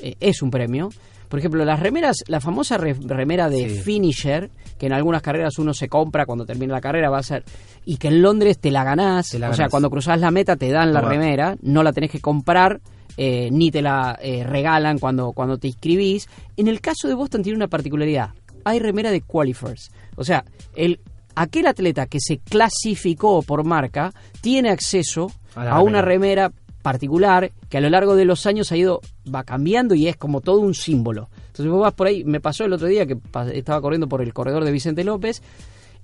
[0.00, 0.90] eh, es un premio.
[1.28, 3.80] Por ejemplo, las remeras, la famosa re- remera de Sí.
[3.82, 7.44] finisher, que en algunas carreras uno se compra cuando termina la carrera, va a ser,
[7.84, 10.56] y que en Londres te la ganás, Te la o sea, cuando cruzás la meta
[10.56, 12.80] te dan la remera, no la tenés que comprar,
[13.16, 16.28] eh, ni te la eh, regalan cuando, cuando te inscribís.
[16.56, 18.30] En el caso de Boston tiene una particularidad,
[18.64, 20.98] hay remera de qualifiers, o sea, el
[21.34, 26.52] aquel atleta que se clasificó por marca tiene acceso A una remera.
[26.82, 29.00] particular que a lo largo de los años ha ido
[29.32, 31.28] va cambiando y es como todo un símbolo.
[31.48, 33.18] Entonces vos vas por ahí, me pasó el otro día que
[33.52, 35.42] estaba corriendo por el corredor de Vicente López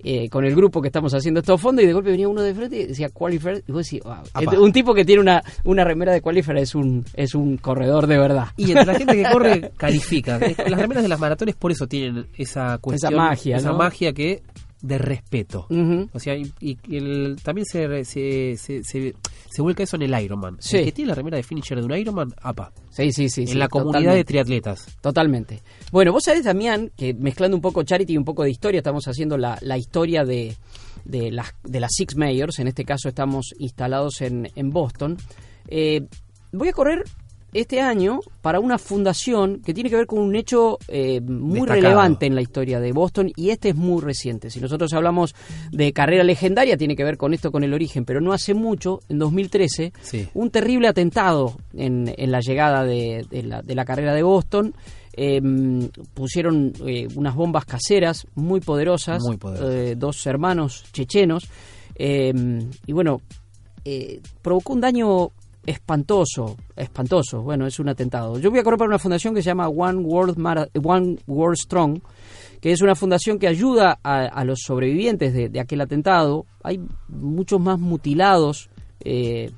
[0.03, 2.53] eh, con el grupo que estamos haciendo estos fondos y de golpe venía uno de
[2.53, 5.83] frente y decía Qualifier y vos decís, wow, este- un tipo que tiene una, una
[5.83, 8.49] remera de Qualifier es un, es un corredor de verdad.
[8.57, 10.37] Y entre la gente que corre califica.
[10.37, 13.77] Las remeras de las maratones por eso tienen esa cuestión, magia, esa ¿no?
[13.79, 14.43] magia que
[14.81, 15.67] de respeto.
[16.13, 19.15] O sea, y, y el- también se, se, se, se,
[19.49, 20.57] se vuelca eso en el Ironman.
[20.59, 20.77] Sí.
[20.77, 23.41] El que tiene la remera de finisher de un Ironman, apa, Sí, sí, sí.
[23.41, 24.17] en sí, la comunidad totalmente.
[24.17, 24.97] de triatletas.
[25.01, 25.61] Totalmente.
[25.91, 29.07] Bueno, vos sabés, Damián, que mezclando un poco charity y un poco de historia, estamos
[29.07, 30.55] haciendo la, la historia de,
[31.05, 32.59] de, las, de las Six Mayors.
[32.59, 35.17] En este caso estamos instalados en, en Boston.
[35.67, 36.05] Eh,
[36.51, 37.03] voy a correr
[37.53, 41.81] este año para una fundación que tiene que ver con un hecho eh, muy Destacado.
[41.81, 44.49] relevante en la historia de Boston y este es muy reciente.
[44.49, 45.33] Si nosotros hablamos
[45.71, 48.99] de carrera legendaria, tiene que ver con esto, con el origen, pero no hace mucho,
[49.09, 50.27] en 2013, Sí.
[50.33, 54.73] un terrible atentado en, en la llegada de, de la, de la carrera de Boston.
[55.19, 55.41] Eh,
[56.13, 59.73] pusieron eh, unas bombas caseras muy poderosas, Muy poderosas.
[59.73, 61.47] eh, dos hermanos chechenos,
[61.95, 62.31] eh,
[62.85, 63.21] y bueno,
[64.43, 65.31] provocó un daño
[65.67, 68.39] espantoso, espantoso, bueno, es un atentado.
[68.39, 70.37] Yo voy a correr para una fundación que se llama One World,
[70.83, 71.99] One World Strong,
[72.61, 76.45] que es una fundación que ayuda a, a los sobrevivientes de, de aquel atentado.
[76.63, 78.69] Hay muchos más mutilados
[79.01, 79.51] eh,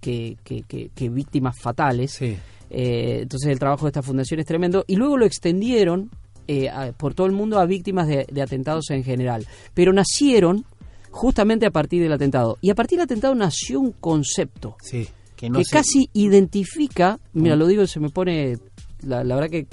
[0.00, 2.12] que, que- que- que víctimas fatales.
[2.12, 2.36] Sí.
[2.70, 4.84] Eh, entonces el trabajo de esta fundación es tremendo.
[4.88, 6.10] Y luego lo extendieron
[6.48, 9.46] eh, a- por todo el mundo a víctimas de, de atentados en general.
[9.74, 10.64] Pero nacieron
[11.10, 12.56] justamente a partir del atentado.
[12.62, 15.06] Y a partir del atentado nació un concepto Sí.
[15.42, 18.58] Que, no que se- casi identifica, mira, lo digo, se me pone,
[19.04, 19.66] la, la verdad que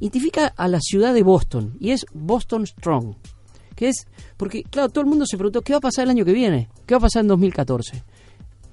[0.00, 3.16] identifica a la ciudad de Boston y es Boston Strong,
[3.76, 4.06] que es,
[4.38, 6.70] porque claro, todo el mundo se preguntó, ¿qué va a pasar el año que viene?
[6.86, 8.02] ¿Qué va a pasar en 2014?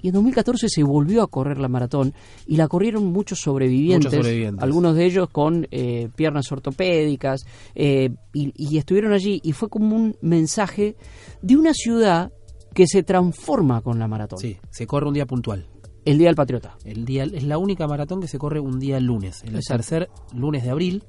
[0.00, 2.14] Y en 2014 se volvió a correr la maratón
[2.46, 4.62] y la corrieron muchos sobrevivientes, Muchos sobrevivientes.
[4.62, 7.42] algunos de ellos con eh, piernas ortopédicas,
[7.74, 10.96] eh, y, y estuvieron allí y fue como un mensaje
[11.42, 12.32] de una ciudad
[12.74, 14.38] que se transforma con la maratón.
[14.38, 15.66] Sí, se corre un día puntual.
[16.10, 16.76] El Día del Patriota.
[16.84, 19.74] El día es la única maratón que se corre un día lunes, el Exacto.
[19.82, 21.04] tercer lunes de abril.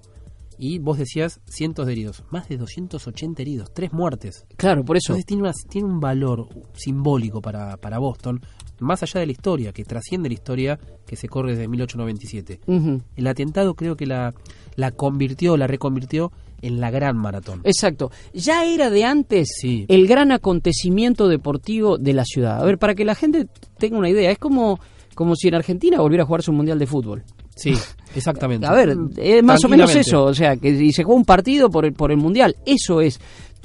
[0.61, 4.45] Y vos decías cientos de heridos, más de 280 heridos, tres muertes.
[4.57, 5.13] Claro, por eso.
[5.13, 8.41] Entonces tiene, una- tiene un valor simbólico para, para Boston,
[8.81, 12.59] más allá de la historia, que trasciende la historia que se corre desde 1897.
[12.67, 13.01] Ujú.
[13.15, 14.33] El atentado creo que la,
[14.75, 17.61] la convirtió, la reconvirtió en la gran maratón.
[17.63, 18.11] Exacto.
[18.33, 19.85] Ya era de antes Sí.
[19.87, 22.61] el gran acontecimiento deportivo de la ciudad.
[22.61, 24.79] A ver, para que la gente tenga una idea, es como,
[25.15, 27.23] como si en Argentina volviera a jugarse un mundial de fútbol.
[27.55, 27.73] Sí,
[28.15, 28.65] exactamente.
[28.65, 30.23] A ver, es más o menos eso.
[30.23, 32.55] O sea, que y se juega un partido por el, por el mundial.
[32.65, 33.19] Eso es.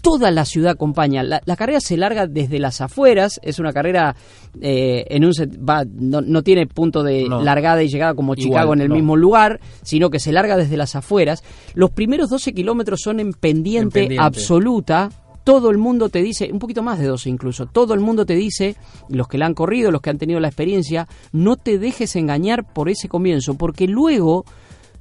[0.05, 1.23] Toda la ciudad acompaña.
[1.25, 3.41] La, la carrera se larga desde las afueras.
[3.43, 4.15] Es una carrera
[4.61, 7.43] eh, en un set- va, no, no tiene punto de No.
[7.43, 8.95] largada y llegada como Igual, Chicago en el no.
[8.95, 11.43] mismo lugar, sino que se larga desde las afueras.
[11.75, 14.23] Los primeros 12 kilómetros son en pendiente, En pendiente.
[14.25, 15.11] absoluta.
[15.43, 18.35] Todo el mundo te dice, un poquito más de 12 incluso, todo el mundo te
[18.35, 18.77] dice,
[19.11, 22.73] los que la han corrido, los que han tenido la experiencia, no te dejes engañar
[22.73, 24.47] por ese comienzo, porque luego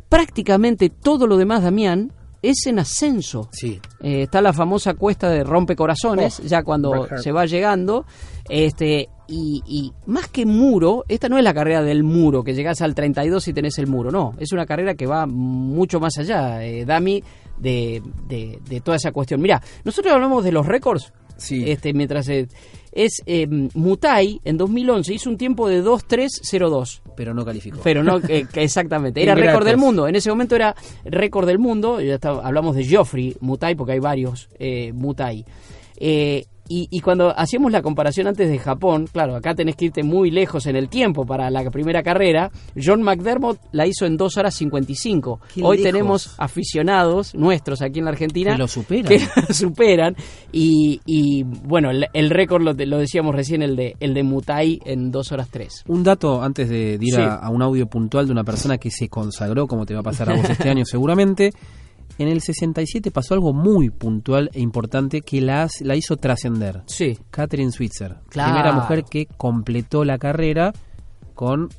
[0.10, 2.12] prácticamente todo lo demás, Damián,
[2.44, 3.50] es en ascenso.
[3.52, 8.06] Sí, Eh, está la famosa cuesta de rompecorazones, Oh, ya cuando se va llegando.
[8.50, 12.82] Este, y, y más que muro, esta no es la carrera del muro, que llegas
[12.82, 14.34] al 32 y tenés el muro, no.
[14.38, 17.24] Es una carrera que va mucho más allá, eh, Dami,
[17.58, 19.42] de, de, de toda esa cuestión.
[19.42, 21.14] Mira, nosotros hablamos de los récords.
[21.38, 21.64] Sí.
[21.72, 22.48] Este, mientras eh,
[22.96, 27.02] es eh, Mutai en 2011 hizo un tiempo de 2.302.
[27.16, 27.80] pero no calificó.
[27.84, 29.22] Pero no, eh, exactamente.
[29.22, 30.08] Era récord del mundo.
[30.08, 30.76] En ese momento era
[31.06, 32.00] récord del mundo.
[32.02, 35.46] Ya está- hablamos de Geoffrey Mutai, porque hay varios eh, Mutai.
[35.98, 40.04] Eh, y, y cuando hacíamos la comparación antes de Japón, claro, acá tenés que irte
[40.04, 42.52] muy lejos en el tiempo para la primera carrera.
[42.82, 45.40] John McDermott la hizo en 2 horas 55.
[45.54, 45.92] Qué Hoy lejos.
[45.92, 49.06] tenemos aficionados nuestros aquí en la Argentina Que lo superan.
[49.06, 49.20] que
[49.54, 50.16] superan.
[50.52, 54.80] Y, y, bueno, el, el récord lo, lo decíamos recién, el de, el de Mutai
[54.86, 55.84] en 2 horas 3.
[55.88, 57.22] Un dato antes de, de ir Sí.
[57.22, 60.04] a, a un audio puntual de una persona que se consagró, como te va a
[60.04, 61.52] pasar a vos este año seguramente.
[62.20, 66.82] En el 67 pasó algo muy puntual e importante que la, la hizo trascender.
[66.86, 67.18] Sí.
[67.32, 68.52] Catherine Switzer, Claro.
[68.54, 70.74] primera mujer que completó la carrera
[71.34, 71.70] con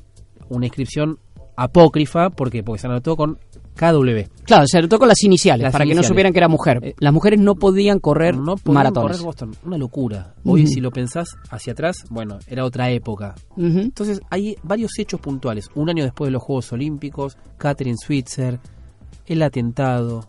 [0.49, 1.19] una inscripción
[1.55, 2.63] apócrifa, ¿por qué?
[2.63, 3.37] Porque se anotó con
[3.79, 4.29] KW.
[4.45, 6.79] Claro, se anotó con las iniciales, Las para que no supieran que era mujer.
[6.81, 9.17] Eh, Las mujeres no podían correr no podían maratones.
[9.17, 10.33] correr Boston, una locura.
[10.45, 13.35] Hoy si lo pensás hacia atrás, bueno, era otra época.
[13.57, 15.69] Entonces hay varios hechos puntuales.
[15.75, 18.59] Un año después de los Juegos Olímpicos, Catherine Switzer,
[19.27, 20.27] el atentado,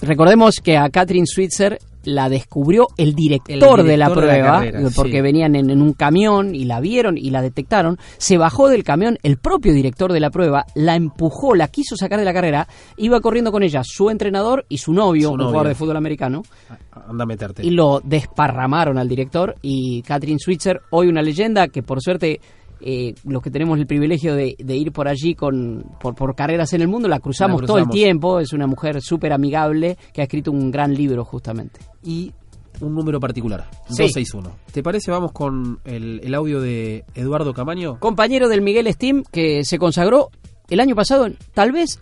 [0.00, 4.32] Recordemos que a Catherine Switzer la descubrió el director, El de la director de la
[4.42, 5.20] prueba, carrera, porque sí.
[5.20, 7.96] venían en, en un camión y la vieron y la detectaron.
[8.18, 12.18] Se bajó del camión el propio director de la prueba, la empujó, la quiso sacar
[12.18, 12.66] de la carrera,
[12.96, 15.50] iba corriendo con ella su entrenador y su novio, Su un novio.
[15.50, 17.64] jugador de fútbol americano, a- anda a meterte.
[17.64, 19.54] y lo desparramaron al director.
[19.62, 22.40] Y Catherine Switzer, hoy una leyenda que por suerte
[22.82, 26.72] eh, los que tenemos el privilegio de, de ir por allí con por, por carreras
[26.72, 28.40] en el mundo, la cruzamos, La todo el tiempo.
[28.40, 31.80] Es una mujer súper amigable que ha escrito un gran libro justamente.
[32.04, 32.32] y
[32.80, 34.02] un número particular, Sí.
[34.02, 34.50] 261.
[34.72, 35.10] ¿Te parece?
[35.12, 37.98] Vamos con el, el audio de Eduardo Camaño.
[38.00, 40.30] Compañero del Miguel Steam que se consagró
[40.68, 42.00] el año pasado, tal vez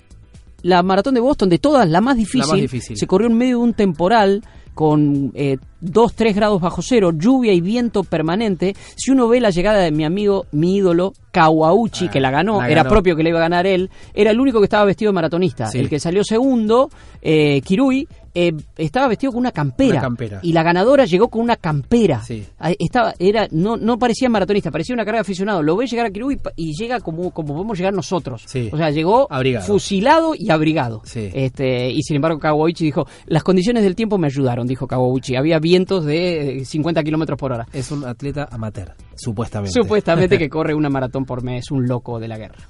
[0.62, 2.96] la maratón de Boston, de todas, la más difícil, La más difícil.
[2.96, 4.42] se corrió en medio de un temporal
[4.74, 5.32] con
[5.80, 8.74] 2, 3 grados bajo cero, lluvia y viento permanente.
[8.96, 12.60] Si uno ve la llegada de mi amigo, mi ídolo, Kawauchi, Ah, que la ganó,
[12.60, 15.10] la era propio que le iba a ganar él, era el único que estaba vestido
[15.10, 15.66] de maratonista.
[15.66, 15.78] Sí.
[15.78, 16.90] El que salió segundo,
[17.22, 20.40] eh, Kirui, eh, estaba vestido con una campera, Una campera.
[20.42, 22.20] y la ganadora llegó con una campera.
[22.22, 22.44] Sí.
[22.78, 25.62] Estaba, era, no, no parecía maratonista, parecía una carrera de aficionado.
[25.62, 28.42] Lo ve llegar a Kirui y llega como, como podemos llegar nosotros.
[28.46, 28.68] Sí.
[28.72, 29.66] O sea, llegó Abrigado.
[29.66, 31.02] fusilado y abrigado.
[31.04, 31.28] Sí.
[31.32, 35.34] Este, y sin embargo, Kawauchi dijo: Las condiciones del tiempo me ayudaron, dijo Kawauchi.
[35.36, 37.64] Había vientos de eh, 50 kilómetros por hora.
[37.72, 39.80] Es un atleta amateur, supuestamente.
[39.80, 42.68] Supuestamente que corre una maratón por mes, un loco de la guerra.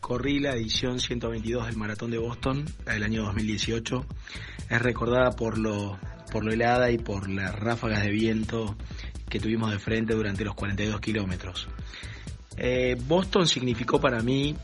[0.00, 4.04] Corrí la edición 122 del Maratón de Boston, la del año 2018.
[4.70, 5.96] Es recordada por lo,
[6.32, 8.76] por lo helada y por las ráfagas de viento
[9.28, 11.68] que tuvimos de frente durante los 42 kilómetros.
[12.56, 14.56] Eh, Boston significó para mí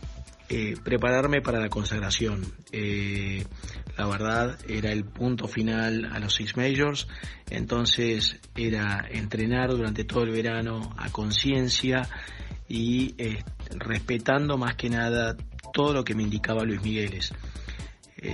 [0.52, 2.44] eh, prepararme para la consagración.
[2.72, 3.44] Eh,
[3.96, 7.06] la verdad era el punto final a los Six Majors,
[7.50, 12.08] entonces era entrenar durante todo el verano a conciencia
[12.68, 13.44] y eh,
[13.76, 15.36] respetando más que nada
[15.72, 17.32] todo lo que me indicaba Luis Migueles.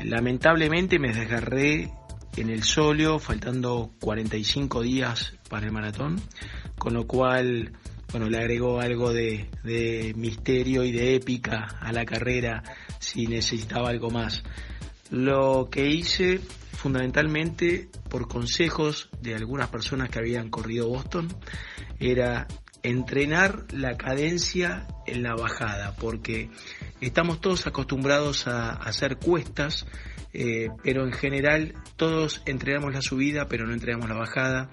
[0.04, 1.92] Lamentablemente me desgarré
[2.38, 6.18] en el solio, faltando 45 días para el maratón,
[6.78, 7.72] con lo cual,
[8.16, 12.62] bueno, le agregó algo de, misterio y de épica a la carrera
[12.98, 14.42] si necesitaba algo más.
[15.10, 21.28] Lo que hice fundamentalmente por consejos de algunas personas que habían corrido Boston
[22.00, 22.46] era
[22.82, 26.48] entrenar la cadencia en la bajada, porque
[27.02, 29.84] estamos todos acostumbrados a, a hacer cuestas,
[30.32, 34.70] eh, pero en general todos entrenamos la subida, pero no entrenamos la bajada.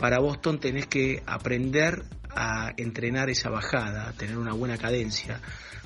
[0.00, 2.02] Para Boston tenés que aprender
[2.34, 5.40] a entrenar esa bajada, a tener una buena cadencia.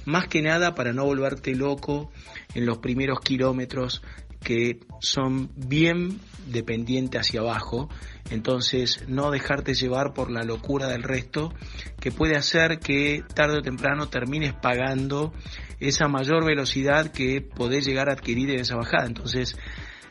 [0.04, 2.10] Más que nada para no volverte loco
[2.54, 4.02] en los primeros kilómetros
[4.44, 7.88] que son bien dependientes hacia abajo,
[8.30, 11.52] entonces no dejarte llevar por la locura del resto,
[11.98, 15.32] que puede hacer que tarde o temprano termines pagando
[15.80, 19.06] esa mayor velocidad que podés llegar a adquirir en esa bajada.
[19.06, 19.56] Entonces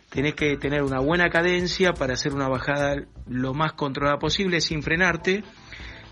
[0.10, 2.96] tenés que tener una buena cadencia para hacer una bajada
[3.28, 5.44] lo más controlada posible sin frenarte,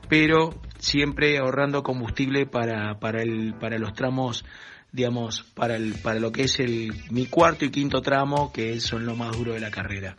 [0.09, 4.43] pero siempre ahorrando combustible para, para, el, para los tramos
[4.91, 9.05] digamos, para, el, para lo que es el, mi cuarto y quinto tramo, que son
[9.05, 10.15] lo más duro de la carrera.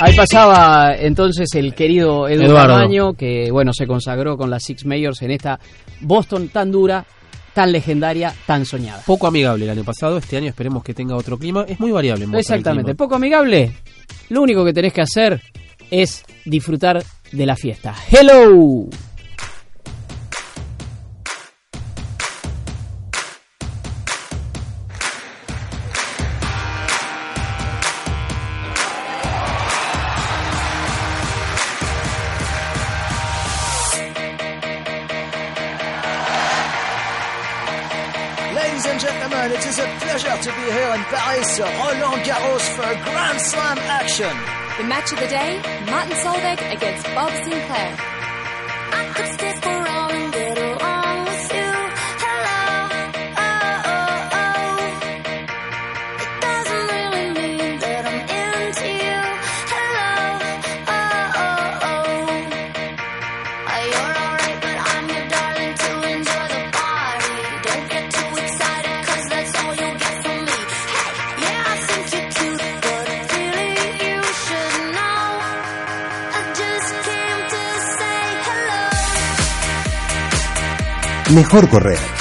[0.00, 2.74] Ahí pasaba entonces el querido Edu Eduardo.
[2.74, 5.58] Camaño, que bueno, se consagró con las Six Majors en esta
[6.00, 7.06] Boston tan dura,
[7.54, 9.02] tan legendaria, tan soñada.
[9.06, 11.64] Poco amigable el año pasado, este año esperemos que tenga otro clima.
[11.68, 13.72] Es muy variable en Exactamente, poco amigable.
[14.28, 15.40] Lo único que tenés que hacer
[15.90, 17.94] es disfrutar de la fiesta.
[18.10, 18.86] Hello.
[45.06, 48.16] Match of the day, Martin Solveig against Bob Sinclair.
[81.30, 82.15] Mejor correr.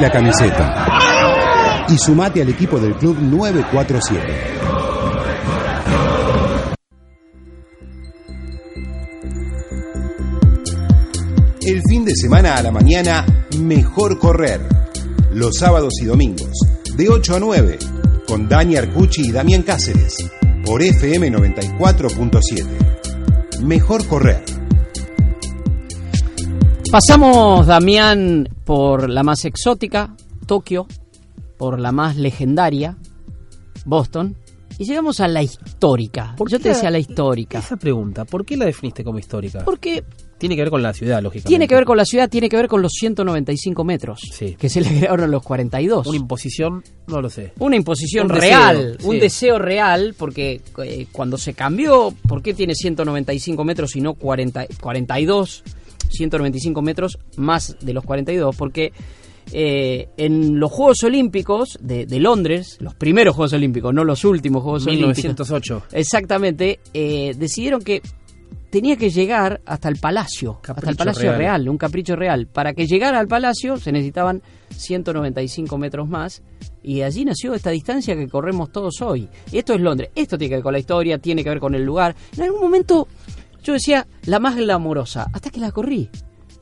[0.00, 0.86] La camiseta
[1.90, 4.24] y sumate al equipo del Club 947.
[11.60, 13.26] El fin de semana a la mañana,
[13.58, 14.66] mejor correr.
[15.32, 16.58] Los sábados y domingos,
[16.96, 17.78] de 8 a 9,
[18.26, 20.16] con Dani Arcucci y Damián Cáceres,
[20.64, 23.60] por FM 94.7.
[23.60, 24.59] Mejor correr.
[26.90, 30.14] Pasamos, Damián, por la más exótica,
[30.46, 30.86] Tokio,
[31.56, 32.96] por la más legendaria,
[33.84, 34.34] Boston,
[34.76, 36.34] y llegamos a la histórica.
[36.36, 37.60] ¿Por Yo te decía la histórica.
[37.60, 39.64] Esa pregunta, ¿por qué la definiste como histórica?
[39.64, 40.02] Porque
[40.38, 41.48] Tiene que ver con la ciudad, lógicamente.
[41.48, 44.56] tiene que ver con la ciudad, tiene que ver con los 195 metros, Sí.
[44.58, 46.06] que se le agregaron los 42.
[46.08, 47.52] Una imposición, no lo sé.
[47.60, 49.06] Una imposición Un deseo, real, sí.
[49.06, 54.14] un deseo real, porque eh, cuando se cambió, ¿por qué tiene 195 metros y no
[54.14, 55.62] 40, 42?
[56.10, 58.92] 195 metros más de los 42, porque
[59.52, 64.62] eh, en los Juegos Olímpicos de, de Londres, los primeros Juegos Olímpicos, no los últimos
[64.62, 65.82] Juegos Olímpicos, 1908.
[65.92, 68.02] exactamente, eh, decidieron que
[68.70, 71.38] tenía que llegar hasta el palacio, hasta el palacio real.
[71.38, 71.68] real.
[71.68, 72.46] un capricho real.
[72.46, 74.42] Para que llegara al palacio se necesitaban
[74.76, 76.42] 195 metros más
[76.82, 79.28] y allí nació esta distancia que corremos todos hoy.
[79.50, 81.84] Esto es Londres, esto tiene que ver con la historia, tiene que ver con el
[81.84, 82.14] lugar.
[82.36, 83.08] En algún momento
[83.62, 86.08] yo decía la más glamorosa, hasta que la corrí.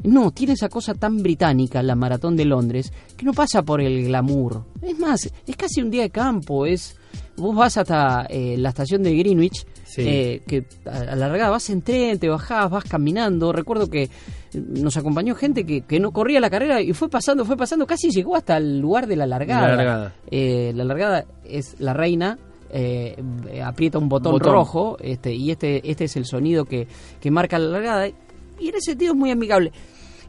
[0.05, 4.05] No, tiene esa cosa tan británica, la maratón de Londres, que no pasa por el
[4.05, 4.65] glamour.
[4.81, 6.95] Es más, es casi un día de campo, es...
[7.37, 10.03] Vos vas hasta eh, la estación de Greenwich, Sí.
[10.05, 13.53] eh, que a la largada vas en tren, te bajás, vas caminando.
[13.53, 14.11] Recuerdo que
[14.55, 18.11] nos acompañó gente que, que no corría la carrera y fue pasando, fue pasando, casi
[18.11, 19.69] llegó hasta el lugar de la largada.
[19.69, 20.15] La largada.
[20.31, 22.39] Eh, la largada es la reina.
[22.71, 23.17] Eh,
[23.65, 24.53] aprieta un botón, Botón.
[24.53, 26.87] rojo este y este este es el sonido que,
[27.21, 29.73] que marca la largada y en ese sentido es muy amigable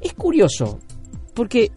[0.01, 0.79] es curioso
[1.33, 1.71] porque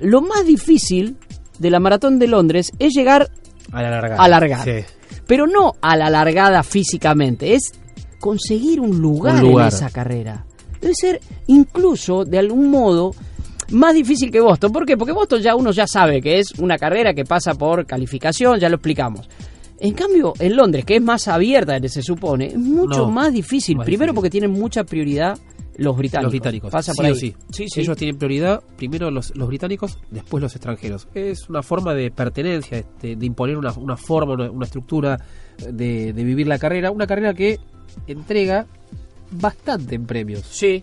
[0.00, 1.16] lo más difícil
[1.58, 3.28] de la maratón de Londres es llegar
[3.72, 4.22] A la largada.
[4.22, 4.84] a largada Sí.
[5.26, 7.72] pero no a la largada físicamente, es
[8.20, 9.68] conseguir un lugar, Un lugar.
[9.68, 10.44] en esa carrera.
[10.80, 13.12] Debe ser incluso, de algún modo,
[13.70, 14.72] más difícil que Boston.
[14.72, 14.96] ¿Por qué?
[14.96, 18.68] Porque Boston ya uno ya sabe que es una carrera que pasa por calificación, ya
[18.68, 19.28] lo explicamos.
[19.80, 23.76] En cambio, en Londres, que es más abierta, se supone, es mucho No, más difícil.
[23.76, 24.14] más Primero difícil.
[24.16, 25.38] porque tienen mucha prioridad
[25.76, 26.24] los británicos.
[26.24, 26.70] Los británicos.
[26.72, 27.12] Pasa sí por ahí.
[27.12, 27.34] o sí.
[27.52, 27.80] Sí, sí.
[27.80, 31.06] Ellos tienen prioridad, primero los, los británicos, después los extranjeros.
[31.14, 35.16] Es una forma de pertenencia, este, de imponer una, una forma, una, una estructura
[35.70, 36.90] de, de vivir la carrera.
[36.90, 37.60] Una carrera que
[38.08, 38.66] entrega
[39.30, 40.42] bastante en premios.
[40.50, 40.82] Sí,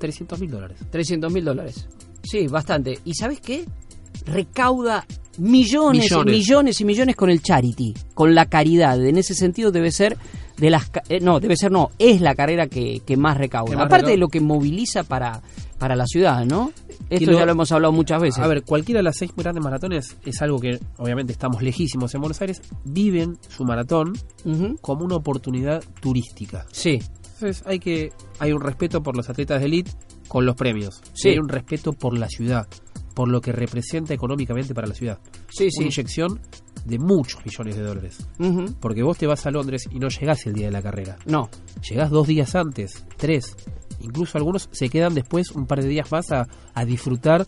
[0.00, 0.78] 300 mil dólares.
[0.90, 1.86] 300 mil dólares.
[2.24, 2.98] Sí, bastante.
[3.04, 3.64] ¿Y sabes qué?
[4.26, 5.06] Recauda
[5.38, 6.34] millones, Millones.
[6.34, 9.04] millones y millones con el charity, con la caridad.
[9.04, 10.16] En ese sentido debe ser
[10.56, 10.88] de las...
[10.90, 13.70] ca- eh, no, debe ser no, es la carrera que, que más recauda.
[13.70, 14.12] Que más Aparte recauda.
[14.12, 15.42] de lo que moviliza para,
[15.78, 16.72] para la ciudad, ¿no?
[17.10, 18.42] Esto lo- ya lo hemos hablado muchas veces.
[18.42, 22.20] A ver, cualquiera de las seis grandes maratones es algo que obviamente estamos lejísimos en
[22.22, 24.14] Buenos Aires, viven su maratón
[24.80, 26.66] como una oportunidad turística.
[26.72, 27.00] Sí,
[27.34, 29.90] Entonces hay que hay un respeto por los atletas de elite
[30.28, 31.00] con los premios.
[31.14, 31.28] Sí.
[31.28, 32.66] Y hay un respeto por la ciudad,
[33.16, 35.18] por lo que representa económicamente para la ciudad.
[35.48, 35.78] sí, sí.
[35.78, 36.38] Una inyección
[36.84, 38.18] de muchos millones de dólares.
[38.78, 41.16] Porque vos te vas a Londres y no llegás el día de la carrera.
[41.24, 41.48] No,
[41.88, 43.56] Llegás dos días antes, tres.
[44.00, 47.46] Incluso algunos se quedan después un par de días más a, a disfrutar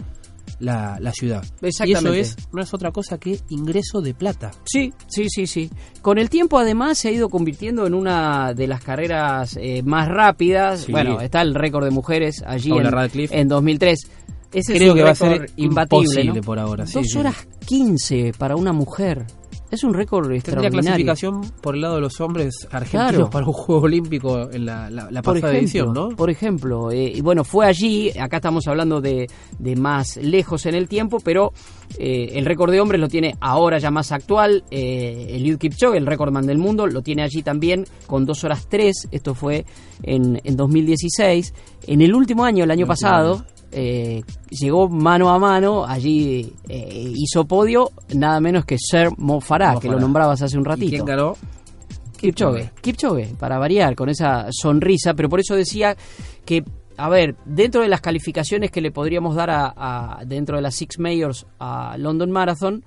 [0.58, 1.44] la, la ciudad.
[1.60, 2.16] Exactamente.
[2.16, 4.50] Y eso es, no es otra cosa que ingreso de plata.
[4.64, 5.70] Sí, sí, sí, sí.
[6.00, 10.08] Con el tiempo además se ha ido convirtiendo en una de las carreras eh, más
[10.08, 10.84] rápidas.
[10.84, 10.92] Sí.
[10.92, 12.86] Bueno, está el récord de mujeres allí en,
[13.30, 13.98] en 2003.
[14.52, 16.46] Ese es creo que va a ser imbatible, imposible ¿no?
[16.46, 16.84] por ahora.
[16.84, 17.18] Dos sí.
[17.18, 19.26] horas 15 para una mujer.
[19.70, 20.80] Es un récord extraordinario.
[20.80, 23.28] clasificación por el lado de los hombres argentinos Claro.
[23.30, 26.08] para un juego olímpico en la, la, la pasada ejemplo, edición, ¿no?
[26.16, 29.26] Por ejemplo, eh, y bueno, fue allí, acá estamos hablando de,
[29.58, 31.52] de más lejos en el tiempo, pero
[31.98, 36.06] eh, el récord de hombres lo tiene ahora ya más actual, eh, Eliud Kipchoge, el
[36.06, 39.66] récordman del mundo, lo tiene allí también con 2 horas 3, esto fue
[40.02, 41.52] en, en 2016.
[41.88, 47.44] En el último año, el año pasado, eh, llegó mano a mano, allí eh, hizo
[47.46, 50.90] podio, nada menos que Sir Mo Farah, Mo que lo nombrabas hace un ¿Y ratito.
[50.90, 51.34] quién ganó?
[52.16, 55.96] Kipchoge, Kipchoge, para variar, con esa sonrisa, pero por eso decía
[56.44, 56.64] que,
[56.96, 60.74] a ver, dentro de las calificaciones que le podríamos dar a, a- dentro de las
[60.74, 62.82] Six Majors a London Marathon,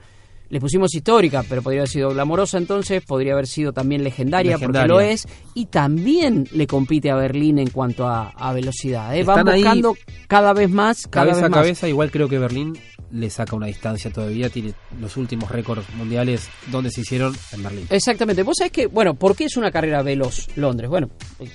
[0.51, 4.81] le pusimos histórica, pero podría haber sido glamorosa entonces, podría haber sido también legendaria, Legendaria.
[4.81, 9.15] porque lo es, y también le compite a Berlín en cuanto a, a velocidad.
[9.15, 9.23] ¿eh?
[9.23, 9.95] Van buscando
[10.27, 11.59] cada vez más, cada Cabeza vez a más.
[11.61, 12.77] cabeza, igual creo que Berlín
[13.13, 17.85] le saca una distancia todavía, tiene los últimos récords mundiales donde se hicieron en Berlín.
[17.89, 18.41] Exactamente.
[18.43, 20.89] Vos sabés que, bueno, ¿por qué es una carrera veloz Londres?
[20.89, 21.09] Bueno,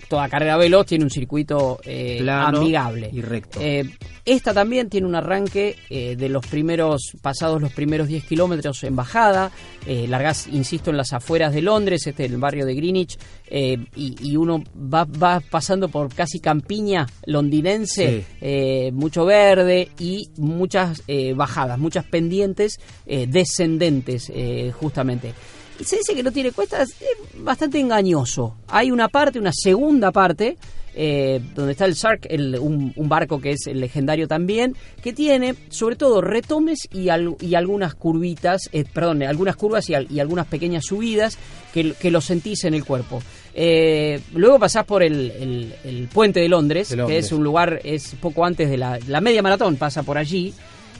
[0.08, 3.08] toda carrera veloz tiene un circuito eh, Plano amigable.
[3.10, 3.58] y recto.
[3.62, 3.88] Eh,
[4.26, 8.96] esta también tiene un arranque eh, de los primeros, pasados los primeros 10 kilómetros en
[8.96, 9.50] bajada.
[9.86, 13.16] Eh, largás, insisto, en las afueras de Londres, este el barrio de Greenwich,
[13.48, 18.24] eh, y, y uno va, va pasando por casi campiña londinense, Sí.
[18.40, 24.32] eh, mucho verde y muchas eh, bajadas, muchas pendientes descendentes,
[24.80, 25.32] justamente.
[25.78, 28.56] Y se dice que no tiene cuestas, es bastante engañoso.
[28.68, 30.56] Hay una parte, una segunda parte,
[30.96, 35.54] eh, donde está el Sark, el- un, un barco que es legendario también, que tiene
[35.68, 40.20] sobre todo retomes y, al- y algunas curvitas, eh, perdón, algunas curvas y, al- y
[40.20, 41.38] algunas pequeñas subidas
[41.74, 43.22] que, que lo sentís en el cuerpo.
[43.54, 47.80] Eh, luego pasás por el, el- el puente de Londres, De que es un lugar,
[47.84, 50.52] es poco antes de la, la media maratón, pasa por allí,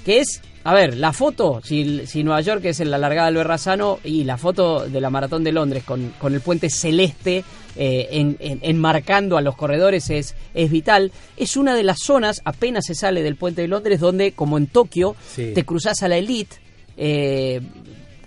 [0.04, 3.36] que es, a ver, la foto, si, si Nueva York es en la largada del
[3.36, 7.44] Berrazano y la foto de la maratón de Londres con, con el puente celeste
[7.76, 11.12] eh, en- en- enmarcando a los corredores es, es vital.
[11.36, 14.66] Es una de las zonas, apenas se sale del puente de Londres, donde, como en
[14.66, 15.52] Tokio, Sí.
[15.54, 16.56] te cruzas a la elite.
[16.96, 17.60] eh,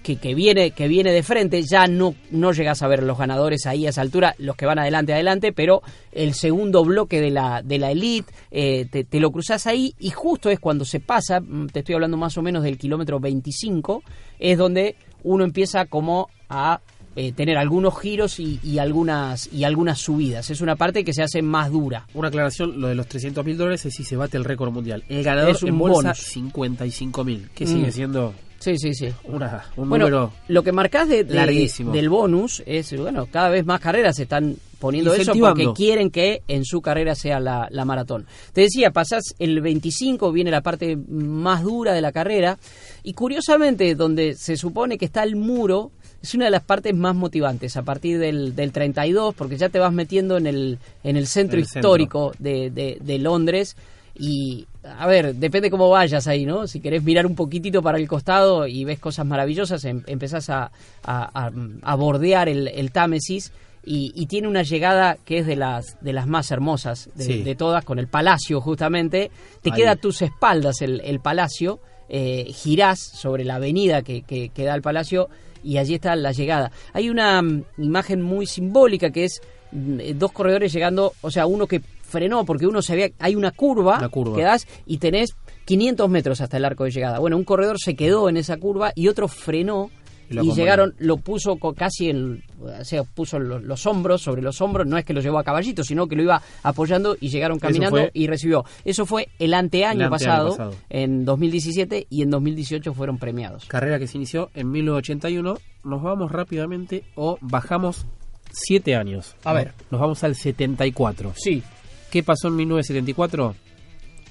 [0.09, 3.65] que, que viene que viene de frente ya no no llegas a ver los ganadores
[3.67, 5.81] ahí a esa altura los que van adelante adelante pero
[6.11, 10.09] el segundo bloque de la de la elite eh, te, te lo cruzas ahí y
[10.09, 14.01] justo es cuando se pasa mm, te estoy hablando más o menos del kilómetro 25
[14.39, 16.79] es donde uno empieza como a
[17.15, 21.21] eh, tener algunos giros y, y algunas y algunas subidas es una parte que se
[21.23, 24.37] hace más dura Una aclaración, lo de los 300 mil dólares es si se bate
[24.37, 25.03] el récord mundial.
[25.09, 26.17] El ganador Es un en bolsa, bonus.
[26.19, 27.67] 55 mil, que Mm.
[27.67, 30.33] sigue siendo sí sí sí una, un bueno, número...
[30.47, 31.91] lo que marcás de, de- larguísimo.
[31.93, 36.41] del bonus es, bueno, cada vez más carreras se están poniendo eso porque quieren que
[36.47, 38.25] en su carrera sea la, la maratón.
[38.53, 42.57] Te decía, pasás el 25, viene la parte más dura de la carrera,
[43.03, 45.91] y curiosamente, donde se supone que está el muro,
[46.21, 49.79] es una de las partes más motivantes, a partir del, del 32, porque ya te
[49.79, 53.75] vas metiendo en el, en el centro histórico de, de- de Londres,
[54.19, 56.67] y a ver, depende cómo vayas ahí, ¿no?
[56.67, 60.71] Si querés mirar un poquitito para el costado y ves cosas maravillosas, em- empezás a,
[61.03, 61.51] a- a-
[61.81, 63.51] a bordear el, el Támesis
[63.85, 67.43] y, y tiene una llegada que es de las, de las más hermosas de, Sí.
[67.43, 69.31] de todas, con el palacio justamente.
[69.61, 69.77] Te Ahí.
[69.77, 74.63] queda a tus espaldas el, el palacio, eh, girás sobre la avenida que, que, que
[74.65, 75.29] da al palacio
[75.63, 76.71] y allí está la llegada.
[76.93, 79.41] Hay una mm, imagen muy simbólica que es
[79.71, 83.35] mm, eh, dos corredores llegando, o sea, uno que frenó porque uno se había, hay
[83.35, 85.35] una curva, que das y tenés
[85.65, 87.19] 500 metros hasta el arco de llegada.
[87.19, 89.89] Bueno, un corredor se quedó en esa curva y otro frenó
[90.31, 94.85] Y llegaron, lo puso casi en, o sea, puso lo- los, hombros sobre los hombros,
[94.85, 97.97] no es que lo llevó a caballito, sino que lo iba apoyando y llegaron caminando
[97.97, 98.63] fue- y recibió.
[98.85, 100.75] Eso fue el anteaño, El anteaño pasado, pasado.
[100.91, 103.65] en 2017 y en 2018 fueron premiados.
[103.65, 105.57] Carrera que se inició en 1981.
[105.83, 108.05] Nos vamos rápidamente o bajamos
[108.51, 109.35] 7 años.
[109.43, 109.73] A ver.
[109.89, 111.33] Nos vamos al 74.
[111.37, 111.63] Sí,
[112.11, 113.55] ¿Qué pasó en 1974?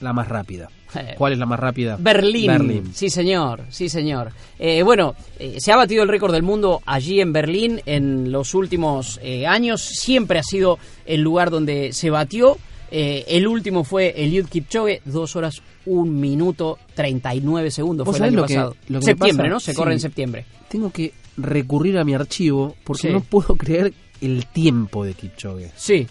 [0.01, 0.69] La más rápida.
[0.95, 1.97] Eh, ¿Cuál es la más rápida?
[1.99, 2.47] Berlín.
[2.47, 2.91] Berlín.
[2.95, 4.31] Sí, señor, sí, señor.
[4.59, 8.55] Eh, bueno, eh, se ha batido el récord del mundo allí en Berlín en los
[8.55, 9.83] últimos eh, años.
[9.83, 12.57] Siempre ha sido el lugar donde se batió.
[12.91, 18.07] El último fue Eliud Kipchoge, dos horas, un minuto, 39 segundos.
[18.07, 18.77] ¿Vos Fue el año lo que- pasado.
[18.89, 19.49] lo que septiembre?
[19.51, 19.61] ¿no?
[19.61, 19.77] Se Sí.
[19.77, 20.47] corre en septiembre.
[20.71, 23.13] Tengo que recurrir a mi archivo porque Sí.
[23.13, 25.71] no puedo creer el tiempo de Kipchoge.
[25.77, 26.07] Sí,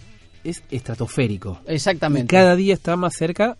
[0.49, 1.59] Es estratosférico.
[1.67, 2.25] exactamente.
[2.25, 3.57] Y cada día está más cerca.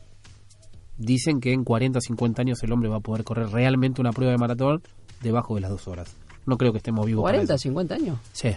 [0.98, 4.12] Dicen que en 40 o 50 años el hombre va a poder correr realmente una
[4.12, 4.82] prueba de maratón
[5.22, 6.16] debajo de las dos horas.
[6.46, 7.24] No creo que estemos vivos.
[7.24, 7.62] para 40, eso.
[7.64, 8.18] 50 años.
[8.34, 8.50] Sí.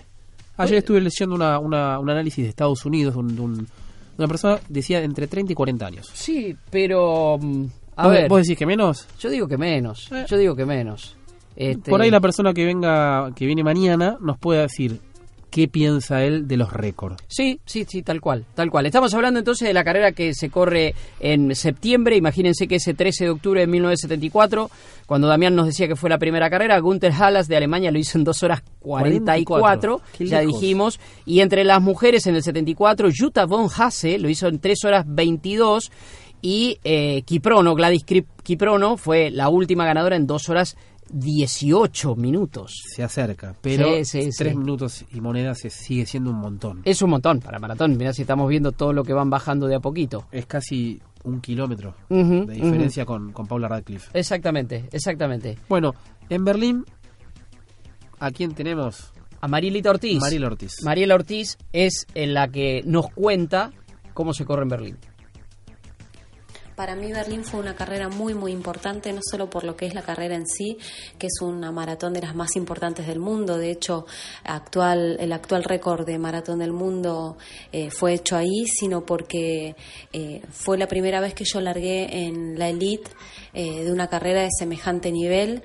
[0.56, 3.68] Ayer estuve leyendo una, una- un análisis de Estados Unidos un- un-
[4.16, 6.08] una persona decía entre 30 y 40 años.
[6.14, 7.64] Sí, pero mm,
[7.96, 9.06] A ¿Vos, ver, vos decís que menos?
[9.18, 10.10] yo digo que menos.
[10.12, 10.24] Eh.
[10.28, 11.16] Yo digo que menos.
[11.56, 14.98] Este, Por ahí la persona que venga, que viene mañana, nos puede decir
[15.50, 17.16] qué piensa él de los récords.
[17.28, 18.86] Sí, sí, sí, tal cual, tal cual.
[18.86, 22.16] Estamos hablando entonces de la carrera que se corre en septiembre.
[22.16, 24.70] Imagínense que ese 13 de octubre de 1974,
[25.06, 28.16] cuando Damián nos decía que fue la primera carrera, Gunther Hallas de Alemania lo hizo
[28.16, 31.00] en 2 horas 44, 44, qué ya dijimos.
[31.26, 35.04] Y entre las mujeres en el 74, Jutta von Hasse lo hizo en 3 horas
[35.06, 35.90] 22.
[36.42, 38.04] Y eh, Kiprono, Gladys
[38.42, 40.76] Kiprono, fue la última ganadora en 2 horas
[41.12, 42.82] 18 minutos.
[42.94, 44.58] Se acerca, pero Sí, sí, tres sí.
[44.58, 46.82] minutos y monedas se- sigue siendo un montón.
[46.84, 47.96] Es un montón para maratón.
[47.96, 50.26] Mirá si estamos viendo todo lo que van bajando de a poquito.
[50.30, 54.10] Es casi un kilómetro de diferencia con, con Paula Radcliffe.
[54.18, 55.58] Exactamente, exactamente.
[55.68, 55.94] Bueno,
[56.28, 56.84] en Berlín,
[58.18, 59.12] ¿a quién tenemos?
[59.40, 60.20] A Marielita Ortiz.
[60.20, 60.76] Mariela Ortiz.
[60.84, 63.72] Mariela Ortiz es en la que nos cuenta
[64.14, 64.98] cómo se corre en Berlín.
[66.80, 69.92] Para mí Berlín fue una carrera muy muy importante, no solo por lo que es
[69.92, 70.78] la carrera en sí,
[71.18, 73.58] que es una maratón de las más importantes del mundo.
[73.58, 74.06] De hecho,
[74.44, 77.36] actual, el actual récord de maratón del mundo
[77.70, 79.76] eh, fue hecho ahí, sino porque
[80.14, 83.10] eh, fue la primera vez que yo largué en la elite
[83.52, 85.62] eh, de una carrera de semejante nivel.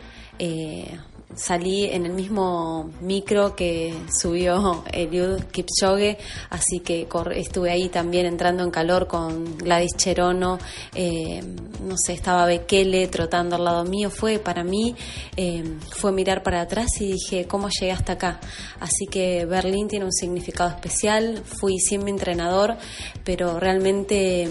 [1.35, 6.17] Salí en el mismo micro que subió Eliud Kipchoge,
[6.49, 10.57] así que estuve ahí también entrando en calor con Gladys Cherono,
[10.93, 11.41] eh,
[11.83, 14.95] no sé, estaba Bekele trotando al lado mío, fue para mí,
[15.35, 18.39] eh, fue mirar para atrás y dije, ¿cómo llegué hasta acá?
[18.79, 22.77] Así que Berlín tiene un significado especial, fui sin mi entrenador,
[23.23, 24.49] pero realmente eh,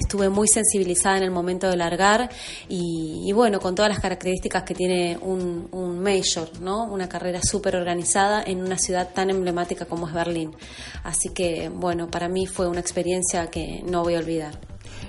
[0.00, 2.30] estuve muy sensibilizada en el momento de largar
[2.68, 6.84] y, y bueno, con todas las características que tiene un major, ¿no?
[6.84, 10.50] Una carrera súper organizada en una ciudad tan emblemática como es Berlín.
[11.04, 14.58] Así que bueno, para mí fue una experiencia que no voy a olvidar.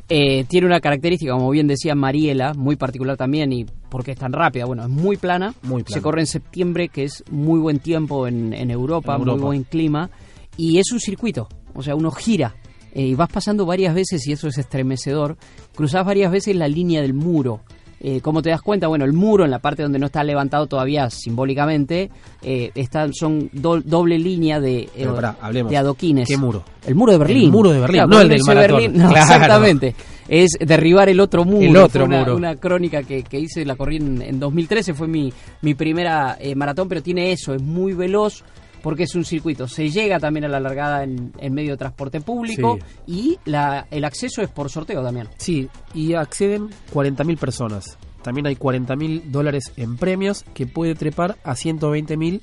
[0.10, 4.34] Eh, tiene una característica, como bien decía Mariela, muy particular también, y porque es tan
[4.34, 4.66] rápida.
[4.66, 5.54] Bueno, es muy plana.
[5.64, 5.96] Muy plana.
[5.96, 9.38] Se corre en septiembre, que es muy buen tiempo en, en Europa, En Europa.
[9.38, 10.10] muy buen clima.
[10.58, 12.56] Y es un circuito, o sea, uno gira.
[12.94, 15.38] eh, y vas pasando varias veces, y eso es estremecedor.
[15.76, 17.62] Cruzás varias veces la línea del muro.
[18.04, 20.66] Eh, como te das cuenta, bueno, el muro en la parte donde no está levantado
[20.66, 22.10] todavía simbólicamente,
[22.42, 26.28] eh, están, son do- doble línea de, eh, pará, de adoquines.
[26.28, 26.64] ¿Qué muro?
[26.86, 27.46] El muro de Berlín.
[27.46, 28.78] El muro de Berlín, Claro, no el del maratón.
[28.78, 29.22] Berlín, no, Claro.
[29.34, 29.96] Exactamente.
[30.28, 31.62] Es derribar el otro muro.
[31.68, 32.36] El otro una, muro.
[32.38, 35.32] Una crónica que, que hice, la corrí en, en 2013, fue mi,
[35.62, 38.44] mi primera eh, maratón, pero tiene eso, es muy veloz
[38.82, 39.68] porque es un circuito.
[39.68, 44.04] Se llega también a la largada en, en medio de transporte público y la, el
[44.06, 45.28] acceso es por sorteo también.
[45.38, 47.98] Sí, y acceden 40.000 personas.
[48.22, 52.40] También hay 40.000 dólares en premios que puede trepar a 120.000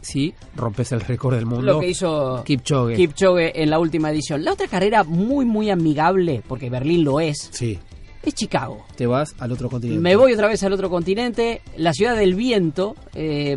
[0.00, 1.62] si rompes el récord del mundo.
[1.74, 2.94] Lo que hizo Kipchoge.
[2.96, 4.44] Kipchoge en la última edición.
[4.44, 7.78] La otra carrera muy, muy amigable, porque Berlín lo es, Sí,
[8.22, 8.84] es Chicago.
[8.96, 10.00] te vas al otro continente.
[10.00, 12.94] Me voy otra vez al otro continente, la ciudad del viento.
[13.14, 13.56] eh,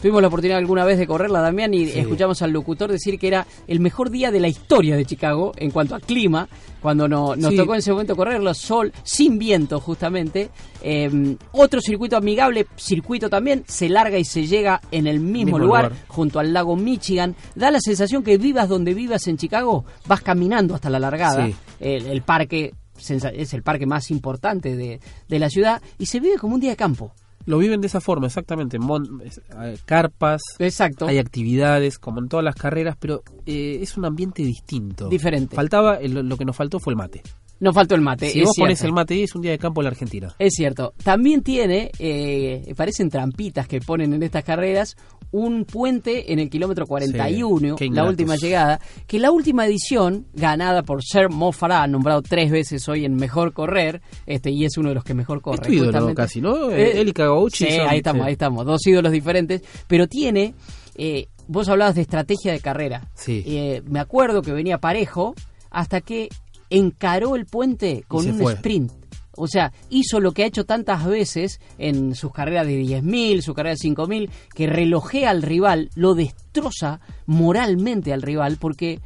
[0.00, 1.98] tuvimos la oportunidad alguna vez de correrla, Damián, y Sí.
[2.00, 5.70] escuchamos al locutor decir que era el mejor día de la historia de Chicago en
[5.70, 6.48] cuanto a clima,
[6.80, 7.56] cuando no- nos Sí.
[7.56, 10.50] tocó en ese momento correrlo, sol, sin viento justamente.
[10.82, 15.58] Eh, otro circuito amigable, circuito también, se larga y se llega en el mismo, Mismo
[15.58, 16.04] lugar, lugar.
[16.08, 17.34] junto al lago Michigan.
[17.56, 21.46] Da la sensación que vivas donde vivas en Chicago, vas caminando hasta la largada.
[21.46, 21.54] Sí.
[21.80, 26.36] El, el parque es el parque más importante de, de la ciudad y se vive
[26.36, 27.12] como un día de campo.
[27.48, 28.78] Lo viven de esa forma, exactamente.
[28.78, 31.06] Mon- eh, carpas, Exacto.
[31.06, 35.08] hay actividades, como en todas las carreras, pero eh, es un ambiente distinto.
[35.08, 35.56] Diferente.
[35.56, 37.22] Faltaba, el- lo que nos faltó fue el mate.
[37.60, 38.30] No faltó el mate.
[38.30, 38.66] si es vos cierto.
[38.66, 40.34] pones el mate es un día de campo en la Argentina.
[40.38, 40.94] Es cierto.
[41.02, 44.96] También tiene, eh, parecen trampitas que ponen en estas carreras,
[45.32, 50.82] un puente en el kilómetro 41, qué la última llegada, que la última edición, ganada
[50.82, 54.88] por Sir Mo Farah, nombrado tres veces hoy en Mejor Correr, este y es uno
[54.90, 55.56] de los que mejor corre.
[55.60, 56.70] Es tu ídolo casi, ¿no?
[56.70, 58.26] Él y Kagauchi Sí, son- ahí estamos, sí.
[58.28, 58.64] ahí estamos.
[58.64, 60.54] Dos ídolos diferentes, pero tiene...
[60.94, 63.08] eh, vos hablabas de estrategia de carrera.
[63.14, 63.42] Sí.
[63.46, 65.34] Eh, me acuerdo que venía parejo
[65.70, 66.28] hasta que
[66.70, 68.54] encaró el puente con un fue.
[68.54, 68.92] sprint.
[69.40, 73.54] O sea, hizo lo que ha hecho tantas veces en sus carreras de 10.000, su
[73.54, 79.00] carrera de 5.000, que relojea al rival, lo destroza moralmente al rival, porque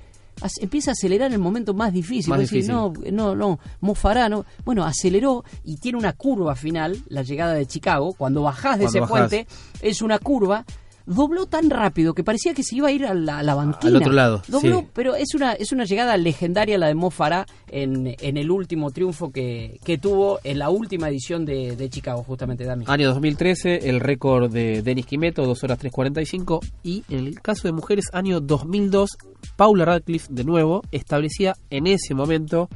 [0.61, 2.31] empieza a acelerar en el momento más difícil.
[2.31, 2.73] Más decís, difícil.
[2.73, 4.47] no, no, no, Mo Farah no.
[4.65, 8.15] Bueno, aceleró y tiene una curva final, la llegada de Chicago.
[8.17, 9.29] Cuando bajás de Cuando ese bajás.
[9.29, 9.47] puente,
[9.83, 10.65] es una curva.
[11.07, 13.91] Dobló tan rápido que parecía que se iba a ir a la, a la banquina.
[13.91, 14.87] Al otro lado, Dobló, sí.
[14.93, 18.91] pero es una, es una llegada legendaria la de Mo Farah en, en el último
[18.91, 22.85] triunfo que, que tuvo en la última edición de, de Chicago, justamente, Dami.
[22.89, 26.61] Año 2013, el récord de Denis Quimeto, 2 horas 3.45.
[26.83, 29.11] Y en el caso de mujeres, año 2002,
[29.57, 32.69] Paula Radcliffe, de nuevo, establecía en ese momento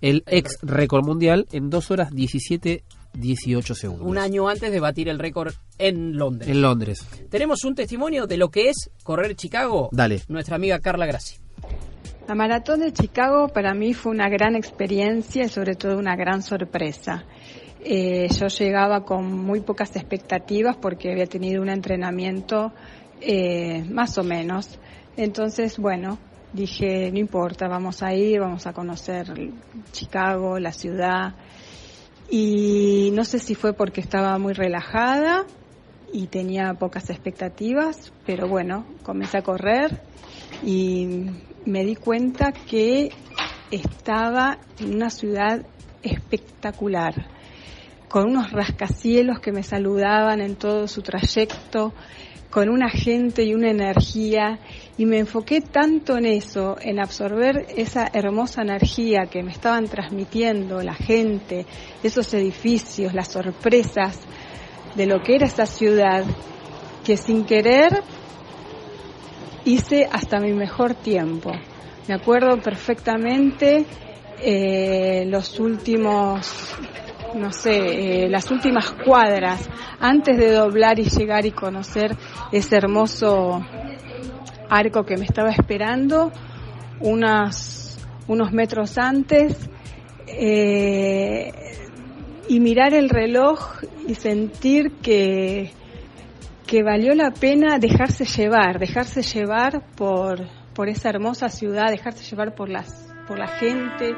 [0.00, 2.82] el ex récord mundial en 2 horas 17
[3.14, 4.06] 18 segundos.
[4.06, 6.48] Un año antes de batir el récord en Londres.
[6.50, 7.06] En Londres.
[7.30, 9.88] Tenemos un testimonio de lo que es correr Chicago.
[9.92, 10.22] Dale.
[10.28, 11.36] Nuestra amiga Carla Grassi.
[12.28, 16.42] La maratón de Chicago para mí fue una gran experiencia y sobre todo una gran
[16.42, 17.24] sorpresa.
[17.82, 22.72] Eh, yo llegaba con muy pocas expectativas porque había tenido un entrenamiento
[23.20, 24.78] eh, más o menos.
[25.16, 26.18] Entonces, bueno,
[26.52, 29.26] dije, no importa, vamos a ir, vamos a conocer
[29.92, 31.34] Chicago, la ciudad.
[32.30, 35.46] Y no sé si fue porque estaba muy relajada
[36.12, 40.00] y tenía pocas expectativas, pero bueno, comencé a correr
[40.64, 41.26] y
[41.66, 43.10] me di cuenta que
[43.70, 45.66] estaba en una ciudad
[46.02, 47.14] espectacular,
[48.08, 51.92] con unos rascacielos que me saludaban en todo su trayecto,
[52.50, 54.58] con una gente y una energía,
[55.00, 60.82] y me enfoqué tanto en eso, en absorber esa hermosa energía que me estaban transmitiendo
[60.82, 61.64] la gente,
[62.02, 64.20] esos edificios, las sorpresas
[64.94, 66.22] de lo que era esa ciudad,
[67.02, 68.02] que sin querer
[69.64, 71.50] hice hasta mi mejor tiempo.
[72.06, 73.86] Me acuerdo perfectamente
[74.38, 76.76] eh, los últimos,
[77.36, 79.66] no sé, eh, las últimas cuadras
[79.98, 82.14] antes de doblar y llegar y conocer
[82.52, 83.64] ese hermoso
[84.70, 86.32] arco que me estaba esperando,
[87.00, 87.98] unos
[88.52, 89.68] metros antes,
[90.26, 91.52] eh,
[92.48, 95.72] y mirar el reloj y sentir que,
[96.66, 102.54] que valió la pena dejarse llevar, dejarse llevar por, por esa hermosa ciudad, dejarse llevar
[102.54, 104.16] por las por la gente.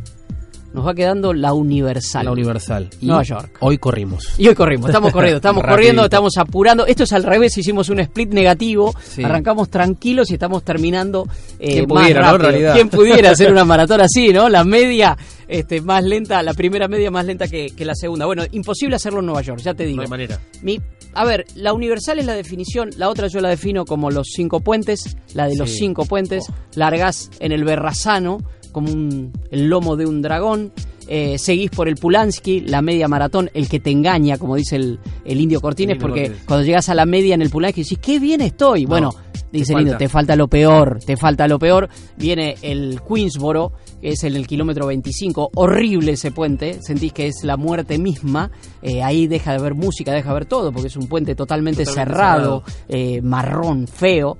[0.73, 2.25] Nos va quedando la universal.
[2.25, 2.89] La Universal.
[3.01, 3.57] Y Nueva York.
[3.61, 4.29] Hoy corrimos.
[4.39, 6.87] Y hoy corrimos, estamos corriendo, estamos corriendo, estamos apurando.
[6.87, 9.25] Esto es al revés, hicimos un split negativo, Sí.
[9.25, 11.27] arrancamos tranquilos y estamos terminando
[11.59, 12.73] eh, ¿Quién pudiera, rápido.
[12.73, 14.49] ¿Quién pudiera hacer una maratón así, no?
[14.49, 15.17] La media
[15.49, 18.27] este, más lenta, la primera media más lenta que, que la segunda.
[18.27, 19.97] Bueno, imposible hacerlo en Nueva York, ya te digo.
[19.97, 20.39] No hay manera.
[20.63, 20.81] Mi,
[21.15, 24.61] a ver, la universal es la definición, la otra yo la defino como los cinco
[24.61, 26.45] puentes, la de los cinco puentes,
[26.77, 28.39] largás en el Berrazano
[28.73, 30.73] como un, el lomo de un dragón,
[31.13, 35.01] eh, seguís por el Pulansky, la media maratón, el que te engaña, como dice el,
[35.25, 38.21] el indio Cortines, El porque cuando llegas a la media en el Pulansky decís, qué
[38.21, 38.87] bien estoy.
[38.87, 39.11] bueno,
[39.51, 41.89] dice el indio, te falta lo peor, te falta lo peor.
[42.17, 47.43] Viene el Queensboro, que es en el kilómetro 25, horrible ese puente, sentís que es
[47.43, 50.97] la muerte misma, eh, ahí deja de haber música, deja de ver todo, porque es
[50.97, 54.39] un puente totalmente, Totalmente cerrado, eh, marrón, feo.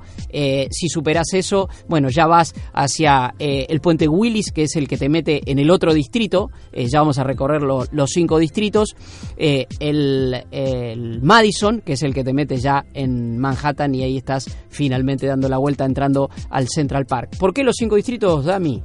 [0.71, 5.09] Si superas eso, bueno, ya vas hacia el puente Willis, que es el que te
[5.09, 8.95] mete en el otro distrito, eh, ya vamos a recorrer lo- los cinco distritos,
[9.37, 14.17] eh, el, el Madison, que es el que te mete ya en Manhattan y ahí
[14.17, 17.37] estás finalmente dando la vuelta entrando al Central Park.
[17.39, 18.83] ¿Por qué los cinco distritos, Dami?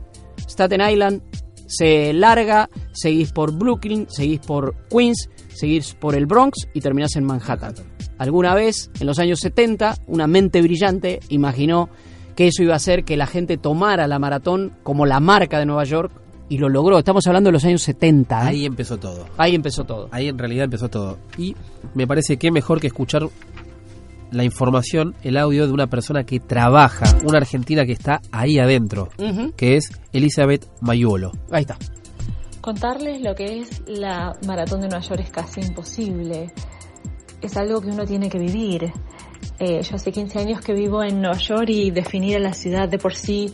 [0.48, 1.22] Staten Island
[1.68, 7.24] se larga, seguís por Brooklyn, seguís por Queens, seguís por el Bronx y terminás en
[7.26, 7.74] Manhattan.
[8.18, 11.90] Alguna vez, en los años 70, una mente brillante imaginó
[12.36, 15.66] que eso iba a hacer que la gente tomara la maratón como la marca de
[15.66, 16.12] Nueva York
[16.50, 16.98] y lo logró.
[17.00, 18.36] Estamos hablando de los años 70.
[18.36, 18.48] ¿eh?
[18.48, 19.26] Ahí empezó todo.
[19.38, 20.08] Ahí empezó todo.
[20.12, 21.18] Ahí en realidad empezó todo.
[21.38, 21.56] Y
[21.94, 23.24] me parece que mejor que escuchar
[24.32, 29.10] la información, el audio de una persona que trabaja, una argentina que está ahí adentro,
[29.56, 31.32] que es Elizabeth Mayuolo.
[31.52, 31.78] Ahí está.
[32.62, 36.52] Contarles lo que es la maratón de Nueva York es casi imposible.
[37.42, 38.92] Es algo que uno tiene que vivir.
[39.60, 42.90] Eh, yo hace 15 años que vivo en Nueva York y definir a la ciudad
[42.90, 43.54] de por sí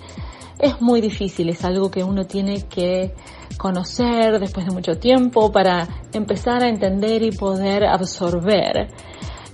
[0.61, 1.49] es muy difícil.
[1.49, 3.13] Es algo que uno tiene que
[3.57, 8.89] conocer después de mucho tiempo para empezar a entender y poder absorber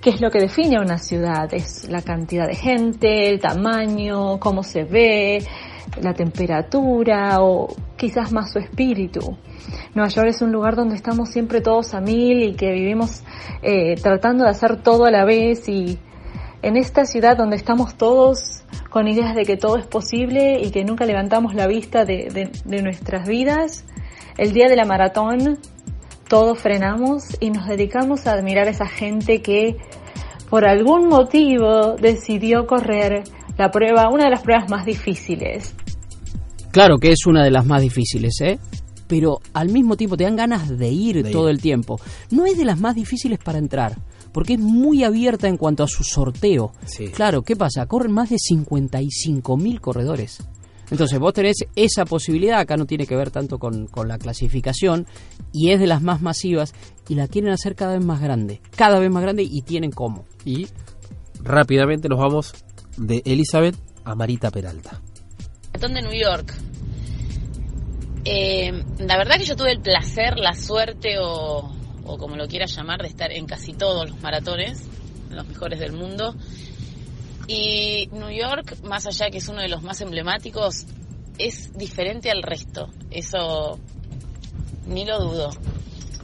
[0.01, 1.51] qué es lo que define una ciudad.
[1.53, 5.43] Es la cantidad de gente, el tamaño, cómo se ve,
[6.01, 9.37] la temperatura o quizás más su espíritu.
[9.95, 13.23] Nueva York es un lugar donde estamos siempre todos a mil y que vivimos
[13.61, 15.97] eh, tratando de hacer todo a la vez y
[16.61, 20.83] en esta ciudad donde estamos todos con ideas de que todo es posible y que
[20.83, 23.85] nunca levantamos la vista de, de- de nuestras vidas,
[24.37, 25.59] el día de la maratón
[26.27, 29.77] todos frenamos y nos dedicamos a admirar a esa gente que
[30.49, 33.23] por algún motivo decidió correr
[33.57, 35.73] la prueba, una de las pruebas más difíciles.
[36.71, 38.59] Claro que es una de las más difíciles, ¿eh?
[39.07, 41.55] Pero al mismo tiempo te dan ganas de ir De todo ir.
[41.55, 41.97] el tiempo.
[42.29, 43.95] No es de las más difíciles para entrar,
[44.37, 46.71] porque es muy abierta en cuanto a su sorteo.
[46.85, 47.07] Sí.
[47.07, 47.87] Claro, ¿qué pasa?
[47.87, 50.43] Corren más de 55 mil corredores.
[50.91, 55.07] Entonces vos tenés esa posibilidad, acá no tiene que ver tanto con, con la clasificación,
[55.51, 56.75] y es de las más masivas,
[57.09, 60.25] y la quieren hacer cada vez más grande, cada vez más grande, y tienen cómo.
[60.45, 60.67] Y
[61.41, 62.53] rápidamente nos vamos
[62.95, 65.01] de Elizabeth a Marita Peralta.
[65.73, 66.53] Maratón de New York.
[68.23, 71.75] Eh, la verdad que yo tuve el placer, la suerte o,
[72.07, 74.83] o como lo quieras llamar, de estar en casi todos los maratones,
[75.29, 76.35] los mejores del mundo.
[77.47, 80.85] Y New York, más allá que es uno de los más emblemáticos,
[81.37, 82.89] es diferente al resto.
[83.11, 83.79] Eso
[84.87, 85.49] ni lo dudo.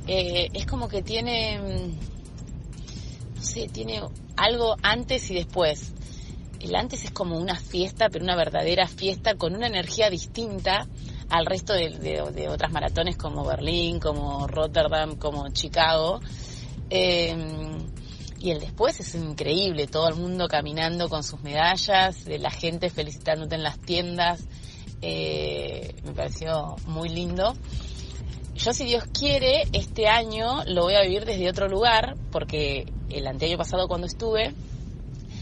[0.08, 4.02] Eh, es como que tiene, mm, no sé, tiene
[4.36, 5.94] algo antes y después.
[6.60, 10.88] El antes es como una fiesta, pero una verdadera fiesta con una energía distinta
[11.34, 16.20] al resto de, otras maratones como Berlín, como Rotterdam, como Chicago.
[16.92, 17.36] Eh,
[18.40, 22.92] y el después es increíble, todo el mundo caminando con sus medallas, de la gente
[22.92, 24.46] felicitándote en las tiendas.
[25.02, 27.56] Eh, me pareció muy lindo.
[28.54, 33.26] Yo, si Dios quiere, este año lo voy a vivir desde otro lugar, porque el
[33.26, 34.54] anteaño pasado cuando estuve,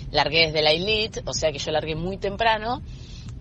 [0.10, 2.82] largué desde la elite, o sea que yo largué muy temprano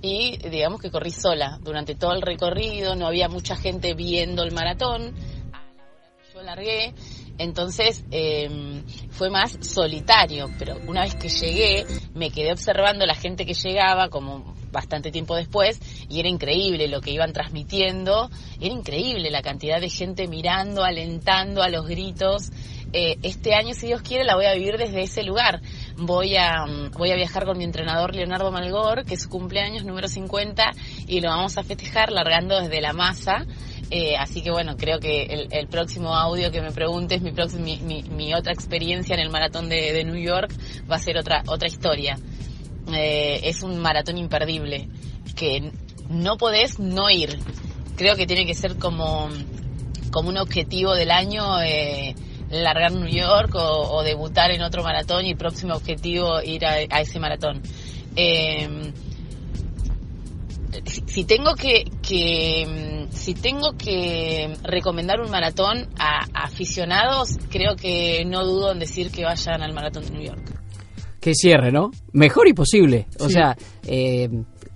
[0.03, 4.53] y digamos que corrí sola durante todo el recorrido, no había mucha gente viendo el
[4.53, 5.15] maratón
[5.53, 6.95] a la hora que yo largué,
[7.39, 13.47] entonces eh, fue más solitario, pero una vez que llegué me quedé observando la gente
[13.47, 18.31] que llegaba como bastante tiempo después y era increíble lo que iban transmitiendo,
[18.61, 22.51] era increíble la cantidad de gente mirando, alentando a los gritos.
[22.93, 25.61] Eh, este año, si Dios quiere, la voy a vivir desde ese lugar.
[25.97, 29.85] Voy a, mm, voy a viajar con mi entrenador Leonardo Malgor, que es su cumpleaños
[29.85, 30.71] número 50,
[31.07, 33.47] y lo vamos a festejar largando desde la masa.
[33.91, 38.35] Eh, así que bueno, creo que el, próximo audio que me preguntes, mi, próximo, mi,
[38.35, 40.53] otra experiencia en el maratón de, de New York
[40.91, 42.17] va a ser otra, otra historia.
[42.93, 44.89] Eh, es un maratón imperdible,
[45.37, 45.73] que
[46.09, 47.39] no podés no ir.
[47.97, 49.29] Creo que tiene que ser como,
[50.13, 51.61] como un objetivo del año
[52.51, 57.01] largar New York o, o debutar en otro maratón y próximo objetivo ir a, a
[57.01, 57.63] ese maratón.
[58.17, 58.93] Eh,
[60.87, 67.77] si, si tengo que, que, si tengo que recomendar un maratón a, a aficionados, creo
[67.77, 70.43] que no dudo en decir que vayan al maratón de New York.
[71.21, 71.91] Que cierre, ¿no?
[72.13, 73.07] Mejor y posible.
[73.19, 73.35] O Sí.
[73.35, 74.29] sea, eh,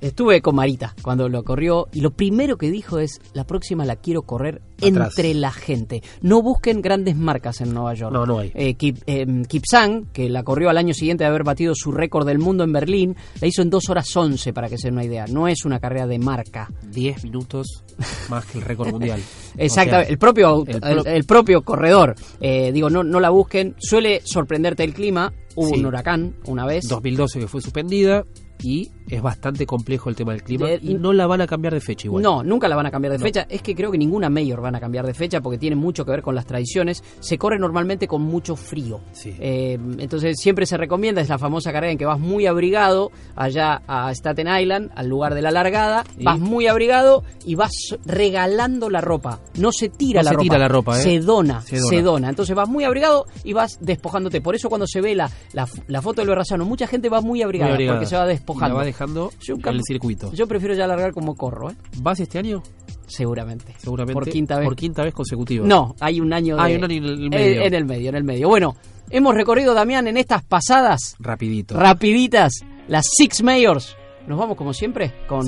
[0.07, 3.97] estuve con Marita cuando lo corrió y lo primero que dijo es, la próxima la
[3.97, 5.09] quiero correr Atrás.
[5.17, 6.03] entre la gente.
[6.21, 8.13] No busquen grandes marcas en Nueva York.
[8.13, 8.53] No, no hay.
[8.55, 12.27] Eh, Kip, eh, Kipsang, que la corrió al año siguiente de haber batido su récord
[12.27, 15.05] del mundo en Berlín, la hizo en 2 horas 11, para que se den una
[15.05, 15.27] idea.
[15.27, 16.71] No es una carrera de marca.
[16.91, 17.83] 10 minutos
[18.29, 19.21] más que el récord mundial.
[19.57, 22.15] Exacto, O sea, el propio auto- el el, pro- el propio corredor.
[22.41, 23.75] Eh, digo, no, no la busquen.
[23.79, 25.33] Suele sorprenderte el clima.
[25.57, 25.79] Hubo Sí.
[25.81, 26.89] un huracán una vez.
[26.89, 28.25] 2012 que fue suspendida
[28.61, 31.75] y es bastante complejo el tema del clima De- y no la van a cambiar
[31.75, 32.23] de fecha igual.
[32.23, 33.25] No, nunca la van a cambiar de No.
[33.25, 33.47] fecha.
[33.49, 36.11] Es que creo que ninguna mayor van a cambiar de fecha porque tiene mucho que
[36.13, 37.03] ver con las tradiciones.
[37.21, 39.01] Se corre normalmente con mucho frío.
[39.13, 39.35] Sí.
[39.39, 43.83] Eh, entonces siempre se recomienda, es la famosa carrera en que vas muy abrigado allá
[43.87, 46.05] a Staten Island, al lugar de la largada.
[46.19, 47.73] Y- Vas muy abrigado y vas
[48.07, 49.41] regalando la ropa.
[49.59, 51.03] No se tira, No la, se ropa, tira la ropa, ¿eh?
[51.03, 52.29] Se dona, Se se dona.
[52.31, 54.41] Entonces vas muy abrigado y vas despojándote.
[54.41, 57.43] Por eso cuando se ve la, la, la foto del Berrazano, mucha gente va muy
[57.43, 57.99] abrigada, Muy abrigada.
[57.99, 60.33] porque se va despojando manejando yo el circuito.
[60.33, 61.71] Yo prefiero ya largar como corro.
[61.71, 61.75] ¿eh?
[61.99, 62.63] ¿Vas este año?
[63.07, 63.75] Seguramente.
[63.79, 64.15] Seguramente.
[64.15, 64.65] Por quinta vez.
[64.67, 65.67] Por quinta vez consecutiva.
[65.67, 66.57] No, hay un año.
[66.59, 67.63] Ah, hay un año en el medio.
[67.63, 68.49] En, el medio, en el medio.
[68.49, 68.77] Bueno,
[69.11, 71.17] hemos recorrido, Damián, en estas pasadas.
[71.19, 71.79] Rapidito.
[71.79, 72.61] Rapiditas.
[72.89, 73.97] Las Six Mayors.
[74.27, 75.47] Nos vamos, como siempre, con.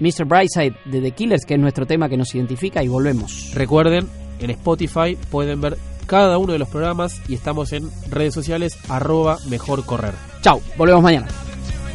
[0.00, 0.24] Mr.
[0.24, 3.52] Brightside de The Killers, que es nuestro tema que nos identifica, y volvemos.
[3.54, 4.08] Recuerden,
[4.40, 9.38] en Spotify pueden ver cada uno de los programas y estamos en redes sociales arroba
[9.48, 10.14] mejor correr.
[10.42, 11.28] Chao, volvemos mañana.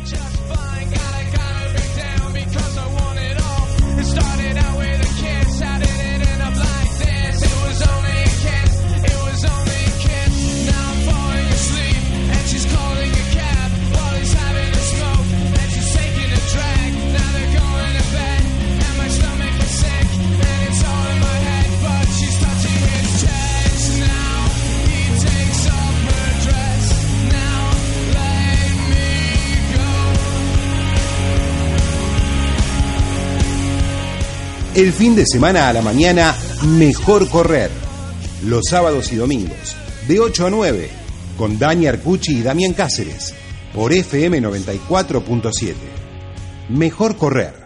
[0.09, 0.68] just fine.
[34.75, 36.35] El fin de semana a la mañana,
[36.77, 37.71] mejor correr.
[38.45, 39.75] Los sábados y domingos,
[40.07, 40.89] de 8 a 9,
[41.37, 43.33] con Dani Arcucci y Damián Cáceres,
[43.73, 45.73] por FM 94.7.
[46.69, 47.58] Mejor correr